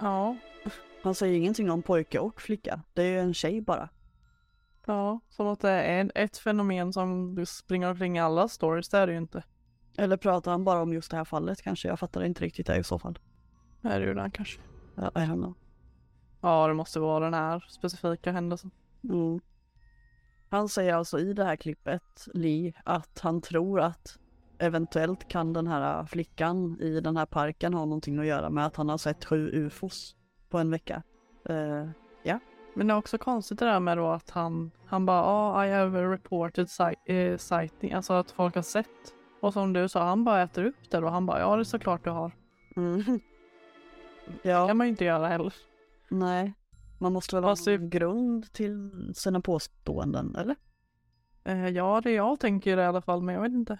Ja. 0.00 0.36
Han 1.02 1.14
säger 1.14 1.38
ingenting 1.38 1.70
om 1.70 1.82
pojke 1.82 2.18
och 2.18 2.40
flicka. 2.40 2.80
Det 2.92 3.02
är 3.02 3.06
ju 3.06 3.20
en 3.20 3.34
tjej 3.34 3.60
bara. 3.60 3.88
Ja, 4.86 5.20
som 5.28 5.46
att 5.46 5.60
det 5.60 5.70
är 5.70 6.10
ett 6.14 6.38
fenomen 6.38 6.92
som 6.92 7.34
du 7.34 7.46
springer 7.46 7.90
omkring 7.90 8.16
i 8.16 8.20
alla 8.20 8.48
stories, 8.48 8.88
det 8.88 8.98
är 8.98 9.06
det 9.06 9.12
ju 9.12 9.18
inte. 9.18 9.42
Eller 9.98 10.16
pratar 10.16 10.50
han 10.50 10.64
bara 10.64 10.82
om 10.82 10.92
just 10.92 11.10
det 11.10 11.16
här 11.16 11.24
fallet 11.24 11.62
kanske? 11.62 11.88
Jag 11.88 11.98
fattar 11.98 12.24
inte 12.24 12.44
riktigt 12.44 12.66
det 12.66 12.76
i 12.76 12.84
så 12.84 12.98
fall. 12.98 13.18
Är 13.82 14.00
det 14.00 14.06
ju 14.06 14.14
den 14.14 14.30
kanske. 14.30 14.60
Ja, 14.94 15.02
I 15.14 15.18
don't 15.18 15.34
know. 15.34 15.54
Ja, 16.40 16.68
det 16.68 16.74
måste 16.74 17.00
vara 17.00 17.24
den 17.24 17.34
här 17.34 17.64
specifika 17.68 18.32
händelsen. 18.32 18.70
Mm. 19.04 19.40
Han 20.48 20.68
säger 20.68 20.94
alltså 20.94 21.18
i 21.18 21.32
det 21.32 21.44
här 21.44 21.56
klippet, 21.56 22.28
Lee, 22.34 22.72
att 22.84 23.20
han 23.22 23.40
tror 23.40 23.80
att 23.80 24.18
eventuellt 24.58 25.28
kan 25.28 25.52
den 25.52 25.66
här 25.66 26.04
flickan 26.06 26.80
i 26.80 27.00
den 27.00 27.16
här 27.16 27.26
parken 27.26 27.74
ha 27.74 27.84
någonting 27.84 28.18
att 28.18 28.26
göra 28.26 28.50
med 28.50 28.66
att 28.66 28.76
han 28.76 28.88
har 28.88 28.98
sett 28.98 29.24
sju 29.24 29.50
ufos 29.52 30.16
på 30.48 30.58
en 30.58 30.70
vecka. 30.70 31.02
Eh, 31.48 31.88
ja. 32.22 32.38
Men 32.74 32.86
det 32.86 32.94
är 32.94 32.98
också 32.98 33.18
konstigt 33.18 33.58
det 33.58 33.64
där 33.64 33.80
med 33.80 33.98
då 33.98 34.08
att 34.08 34.30
han, 34.30 34.70
han 34.86 35.06
bara, 35.06 35.20
ja, 35.20 35.66
I 35.66 35.72
have 35.72 36.02
reported 36.02 36.68
eh, 37.06 37.36
sighting, 37.36 37.92
alltså 37.92 38.12
att 38.12 38.30
folk 38.30 38.54
har 38.54 38.62
sett. 38.62 39.14
Och 39.44 39.52
som 39.52 39.72
du 39.72 39.88
sa, 39.88 40.04
han 40.04 40.24
bara 40.24 40.42
äter 40.42 40.64
upp 40.64 40.90
det 40.90 40.98
och 40.98 41.10
han 41.12 41.26
bara, 41.26 41.40
ja 41.40 41.56
det 41.56 41.62
är 41.62 41.64
såklart 41.64 42.04
du 42.04 42.10
har. 42.10 42.32
Mm. 42.76 43.02
Det 44.42 44.48
Ja, 44.50 44.66
kan 44.68 44.76
man 44.76 44.86
ju 44.86 44.90
inte 44.90 45.04
göra 45.04 45.28
heller. 45.28 45.54
nej. 46.08 46.52
Man 46.98 47.12
måste 47.12 47.36
väl 47.36 47.44
ha 47.44 47.54
det- 47.64 47.74
en 47.74 47.90
grund 47.90 48.52
till 48.52 48.90
sina 49.14 49.40
påståenden, 49.40 50.36
eller? 50.36 50.56
Eh, 51.44 51.68
ja, 51.68 52.00
det 52.00 52.10
jag 52.12 52.40
tänker 52.40 52.78
i 52.78 52.84
alla 52.84 53.00
fall, 53.02 53.22
men 53.22 53.34
jag 53.34 53.42
vet 53.42 53.52
inte. 53.52 53.78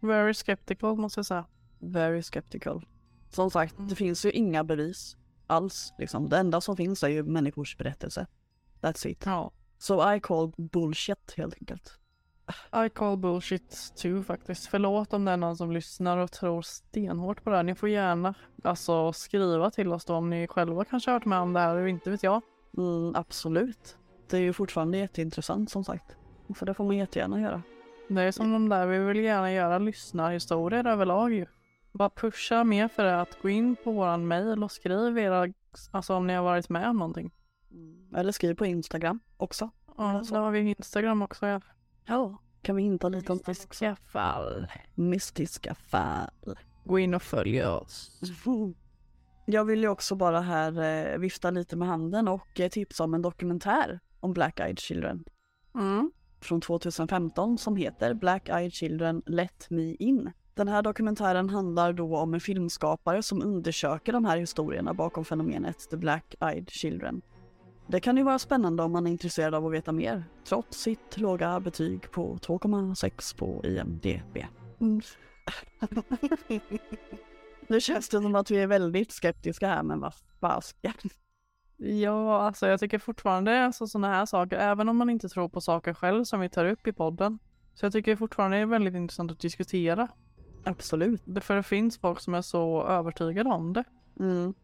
Very 0.00 0.34
skeptical 0.34 0.96
måste 0.96 1.18
jag 1.18 1.26
säga. 1.26 1.44
Very 1.78 2.22
skeptical. 2.22 2.86
Som 3.30 3.50
sagt, 3.50 3.78
Mm. 3.78 3.88
det 3.88 3.94
finns 3.94 4.24
ju 4.24 4.30
inga 4.30 4.64
bevis 4.64 5.16
alls. 5.46 5.92
Liksom. 5.98 6.28
Det 6.28 6.38
enda 6.38 6.60
som 6.60 6.76
finns 6.76 7.02
är 7.02 7.08
ju 7.08 7.22
människors 7.22 7.76
berättelse. 7.76 8.26
That's 8.80 9.06
it. 9.06 9.22
Ja. 9.26 9.52
So 9.78 10.12
I 10.14 10.20
call 10.20 10.52
bullshit 10.56 11.34
helt 11.36 11.54
enkelt. 11.54 11.98
I 12.86 12.88
call 12.88 13.16
bullshit 13.16 13.92
too 13.96 14.22
faktiskt. 14.22 14.66
Förlåt 14.66 15.12
om 15.12 15.24
det 15.24 15.32
är 15.32 15.36
någon 15.36 15.56
som 15.56 15.72
lyssnar 15.72 16.18
och 16.18 16.32
tror 16.32 16.62
stenhårt 16.62 17.44
på 17.44 17.50
det 17.50 17.56
här. 17.56 17.62
Ni 17.62 17.74
får 17.74 17.88
gärna 17.88 18.34
alltså 18.64 19.12
skriva 19.12 19.70
till 19.70 19.92
oss 19.92 20.04
då 20.04 20.14
om 20.14 20.30
ni 20.30 20.46
själva 20.46 20.84
kanske 20.84 21.10
har 21.10 21.18
varit 21.18 21.26
med 21.26 21.38
om 21.38 21.52
det 21.52 21.60
här 21.60 21.76
eller 21.76 21.86
inte 21.86 22.10
vet 22.10 22.22
jag. 22.22 22.42
Mm, 22.78 23.14
absolut. 23.16 23.96
Det 24.30 24.36
är 24.36 24.40
ju 24.40 24.52
fortfarande 24.52 24.98
jätteintressant 24.98 25.70
som 25.70 25.84
sagt. 25.84 26.16
Så 26.58 26.64
det 26.64 26.74
får 26.74 26.84
man 26.84 26.96
jättegärna 26.96 27.40
göra. 27.40 27.62
Det 28.08 28.22
är 28.22 28.32
som 28.32 28.52
de 28.52 28.68
där, 28.68 28.86
vi 28.86 28.98
vill 28.98 29.24
gärna 29.24 29.52
göra 29.52 29.78
lyssnarhistorier 29.78 30.86
överlag 30.86 31.32
ju. 31.32 31.46
Bara 31.92 32.10
pusha 32.10 32.64
mer 32.64 32.88
för 32.88 33.04
det 33.04 33.20
att 33.20 33.42
gå 33.42 33.48
in 33.48 33.76
på 33.76 33.92
våran 33.92 34.26
mail 34.26 34.64
och 34.64 34.72
skriv 34.72 35.18
era, 35.18 35.52
alltså 35.90 36.14
om 36.14 36.26
ni 36.26 36.34
har 36.34 36.42
varit 36.42 36.68
med 36.68 36.88
om 36.88 36.98
någonting. 36.98 37.32
Eller 38.16 38.32
skriv 38.32 38.54
på 38.54 38.66
Instagram 38.66 39.20
också. 39.36 39.70
Ja, 39.98 40.24
så 40.24 40.36
har 40.36 40.50
vi 40.50 40.60
Instagram 40.60 41.22
också 41.22 41.46
ja. 41.46 41.60
Ja, 42.06 42.38
kan 42.62 42.76
vi 42.76 42.82
hinta 42.82 43.08
lite 43.08 43.32
om? 43.32 43.38
Mystiska 43.46 43.96
fall. 43.96 44.66
Mystiska 44.94 45.74
fall. 45.74 46.56
Gå 46.84 46.98
in 46.98 47.14
och 47.14 47.22
följ 47.22 47.64
oss. 47.64 48.20
Jag 49.46 49.64
vill 49.64 49.82
ju 49.82 49.88
också 49.88 50.14
bara 50.14 50.40
här 50.40 50.82
eh, 51.12 51.18
vifta 51.18 51.50
lite 51.50 51.76
med 51.76 51.88
handen 51.88 52.28
och 52.28 52.60
eh, 52.60 52.68
tipsa 52.68 53.04
om 53.04 53.14
en 53.14 53.22
dokumentär 53.22 54.00
om 54.20 54.32
Black 54.32 54.60
Eyed 54.60 54.78
Children. 54.78 55.24
Mm. 55.74 56.12
från 56.40 56.60
2015 56.60 57.58
som 57.58 57.76
heter 57.76 58.14
Black 58.14 58.48
Eyed 58.48 58.72
Children 58.72 59.22
Let 59.26 59.70
Me 59.70 59.94
In. 59.94 60.30
Den 60.54 60.68
här 60.68 60.82
dokumentären 60.82 61.50
handlar 61.50 61.92
då 61.92 62.16
om 62.16 62.34
en 62.34 62.40
filmskapare 62.40 63.22
som 63.22 63.42
undersöker 63.42 64.12
de 64.12 64.24
här 64.24 64.36
historierna 64.36 64.94
bakom 64.94 65.24
fenomenet 65.24 65.90
The 65.90 65.96
Black 65.96 66.34
Eyed 66.40 66.70
Children. 66.70 67.22
Det 67.92 68.00
kan 68.00 68.16
ju 68.16 68.22
vara 68.22 68.38
spännande 68.38 68.82
om 68.82 68.92
man 68.92 69.06
är 69.06 69.10
intresserad 69.10 69.54
av 69.54 69.66
att 69.66 69.72
veta 69.72 69.92
mer, 69.92 70.24
trots 70.44 70.78
sitt 70.78 71.18
låga 71.18 71.60
betyg 71.60 72.10
på 72.10 72.36
2,6 72.36 73.38
på 73.38 73.60
IMDB. 73.64 74.38
Mm. 74.80 75.00
nu 77.68 77.80
känns 77.80 78.08
det 78.08 78.22
som 78.22 78.34
att 78.34 78.50
vi 78.50 78.58
är 78.58 78.66
väldigt 78.66 79.12
skeptiska 79.12 79.68
här, 79.68 79.82
men 79.82 80.00
vad 80.00 80.14
fasiken. 80.40 80.92
Ja, 81.76 82.40
alltså 82.40 82.66
jag 82.66 82.80
tycker 82.80 82.98
fortfarande 82.98 83.64
alltså, 83.64 83.86
sådana 83.86 84.14
här 84.14 84.26
saker, 84.26 84.56
även 84.56 84.88
om 84.88 84.96
man 84.96 85.10
inte 85.10 85.28
tror 85.28 85.48
på 85.48 85.60
saker 85.60 85.94
själv 85.94 86.24
som 86.24 86.40
vi 86.40 86.48
tar 86.48 86.64
upp 86.64 86.86
i 86.86 86.92
podden. 86.92 87.38
Så 87.74 87.86
jag 87.86 87.92
tycker 87.92 88.16
fortfarande 88.16 88.56
det 88.56 88.60
är 88.60 88.66
väldigt 88.66 88.94
intressant 88.94 89.30
att 89.30 89.40
diskutera. 89.40 90.08
Absolut. 90.64 91.22
För 91.40 91.56
det 91.56 91.62
finns 91.62 91.98
folk 91.98 92.20
som 92.20 92.34
är 92.34 92.42
så 92.42 92.86
övertygade 92.86 93.50
om 93.50 93.72
det. 93.72 93.84
Mm. 94.20 94.54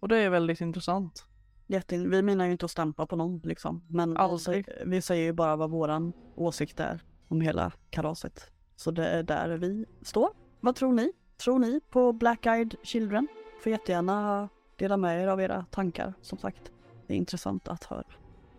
Och 0.00 0.08
det 0.08 0.16
är 0.16 0.30
väldigt 0.30 0.60
intressant. 0.60 1.26
Jätte, 1.66 1.98
vi 1.98 2.22
menar 2.22 2.44
ju 2.44 2.52
inte 2.52 2.64
att 2.64 2.70
stampa 2.70 3.06
på 3.06 3.16
någon 3.16 3.40
liksom. 3.44 3.82
Men 3.88 4.16
Aldrig. 4.16 4.68
vi 4.86 5.02
säger 5.02 5.24
ju 5.24 5.32
bara 5.32 5.56
vad 5.56 5.70
våran 5.70 6.12
åsikt 6.34 6.80
är 6.80 7.02
om 7.28 7.40
hela 7.40 7.72
kalaset. 7.90 8.50
Så 8.76 8.90
det 8.90 9.06
är 9.06 9.22
där 9.22 9.48
vi 9.56 9.86
står. 10.02 10.30
Vad 10.60 10.76
tror 10.76 10.92
ni? 10.92 11.12
Tror 11.36 11.58
ni 11.58 11.80
på 11.90 12.12
Black 12.12 12.46
Eyed 12.46 12.74
Children? 12.82 13.28
Får 13.62 13.72
jättegärna 13.72 14.48
dela 14.76 14.96
med 14.96 15.22
er 15.22 15.28
av 15.28 15.40
era 15.40 15.64
tankar 15.70 16.14
som 16.22 16.38
sagt. 16.38 16.72
Det 17.06 17.14
är 17.14 17.18
intressant 17.18 17.68
att 17.68 17.84
höra. 17.84 18.04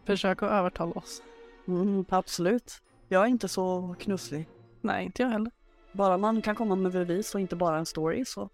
Försök 0.05 0.43
att 0.43 0.51
övertala 0.51 0.91
oss. 0.91 1.21
Mm, 1.67 2.05
absolut. 2.09 2.81
Jag 3.07 3.23
är 3.23 3.27
inte 3.27 3.47
så 3.47 3.95
knusslig. 3.99 4.49
Nej, 4.81 5.05
inte 5.05 5.21
jag 5.21 5.29
heller. 5.29 5.51
Bara 5.91 6.17
man 6.17 6.41
kan 6.41 6.55
komma 6.55 6.75
med 6.75 6.91
bevis 6.91 7.35
och 7.35 7.41
inte 7.41 7.55
bara 7.55 7.77
en 7.77 7.85
story 7.85 8.25
så. 8.25 8.49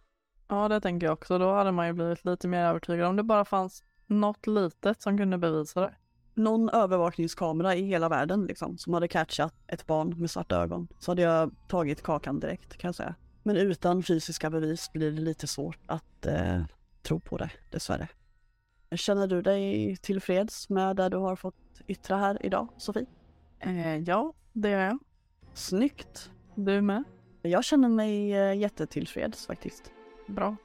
Ja, 0.47 0.67
det 0.67 0.81
tänker 0.81 1.07
jag 1.07 1.13
också. 1.13 1.37
Då 1.37 1.53
hade 1.53 1.71
man 1.71 1.87
ju 1.87 1.93
blivit 1.93 2.25
lite 2.25 2.47
mer 2.47 2.65
övertygad 2.65 3.07
om 3.07 3.15
det 3.15 3.23
bara 3.23 3.45
fanns 3.45 3.83
något 4.07 4.47
litet 4.47 5.01
som 5.01 5.17
kunde 5.17 5.37
bevisa 5.37 5.81
det. 5.81 5.95
Någon 6.33 6.69
övervakningskamera 6.69 7.75
i 7.75 7.83
hela 7.83 8.09
världen 8.09 8.45
liksom 8.45 8.77
som 8.77 8.93
hade 8.93 9.07
catchat 9.07 9.53
ett 9.67 9.87
barn 9.87 10.19
med 10.19 10.31
svarta 10.31 10.55
ögon 10.55 10.87
så 10.99 11.11
hade 11.11 11.21
jag 11.21 11.51
tagit 11.67 12.01
kakan 12.01 12.39
direkt 12.39 12.77
kan 12.77 12.87
jag 12.87 12.95
säga. 12.95 13.15
Men 13.43 13.57
utan 13.57 14.03
fysiska 14.03 14.49
bevis 14.49 14.91
blir 14.93 15.11
det 15.11 15.21
lite 15.21 15.47
svårt 15.47 15.79
att 15.85 16.25
eh, 16.25 16.63
tro 17.01 17.19
på 17.19 17.37
det 17.37 17.51
dessvärre. 17.71 18.07
Känner 18.95 19.27
du 19.27 19.41
dig 19.41 19.95
tillfreds 19.97 20.69
med 20.69 20.95
det 20.95 21.09
du 21.09 21.17
har 21.17 21.35
fått 21.35 21.81
yttra 21.87 22.17
här 22.17 22.45
idag, 22.45 22.67
Sofie? 22.77 23.05
Eh, 23.59 23.97
ja, 23.97 24.33
det 24.53 24.69
är 24.69 24.85
jag. 24.85 24.99
Snyggt! 25.53 26.31
Du 26.55 26.81
med? 26.81 27.03
Jag 27.41 27.63
känner 27.63 27.89
mig 27.89 28.33
eh, 28.33 28.57
jättetillfreds 28.57 29.47
faktiskt. 29.47 29.91
Bra. 30.27 30.55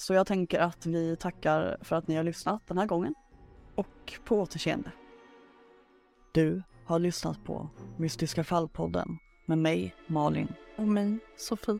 Så 0.00 0.14
jag 0.14 0.26
tänker 0.26 0.60
att 0.60 0.86
vi 0.86 1.16
tackar 1.16 1.78
för 1.82 1.96
att 1.96 2.08
ni 2.08 2.16
har 2.16 2.24
lyssnat 2.24 2.66
den 2.66 2.78
här 2.78 2.86
gången. 2.86 3.14
Och 3.74 4.12
på 4.24 4.40
återseende. 4.40 4.92
Du 6.32 6.62
har 6.84 6.98
lyssnat 6.98 7.44
på 7.44 7.68
Mystiska 7.96 8.44
fallpodden 8.44 9.18
med 9.46 9.58
mig, 9.58 9.94
Malin. 10.06 10.52
Och 10.76 10.88
mig, 10.88 11.18
Sofie. 11.36 11.78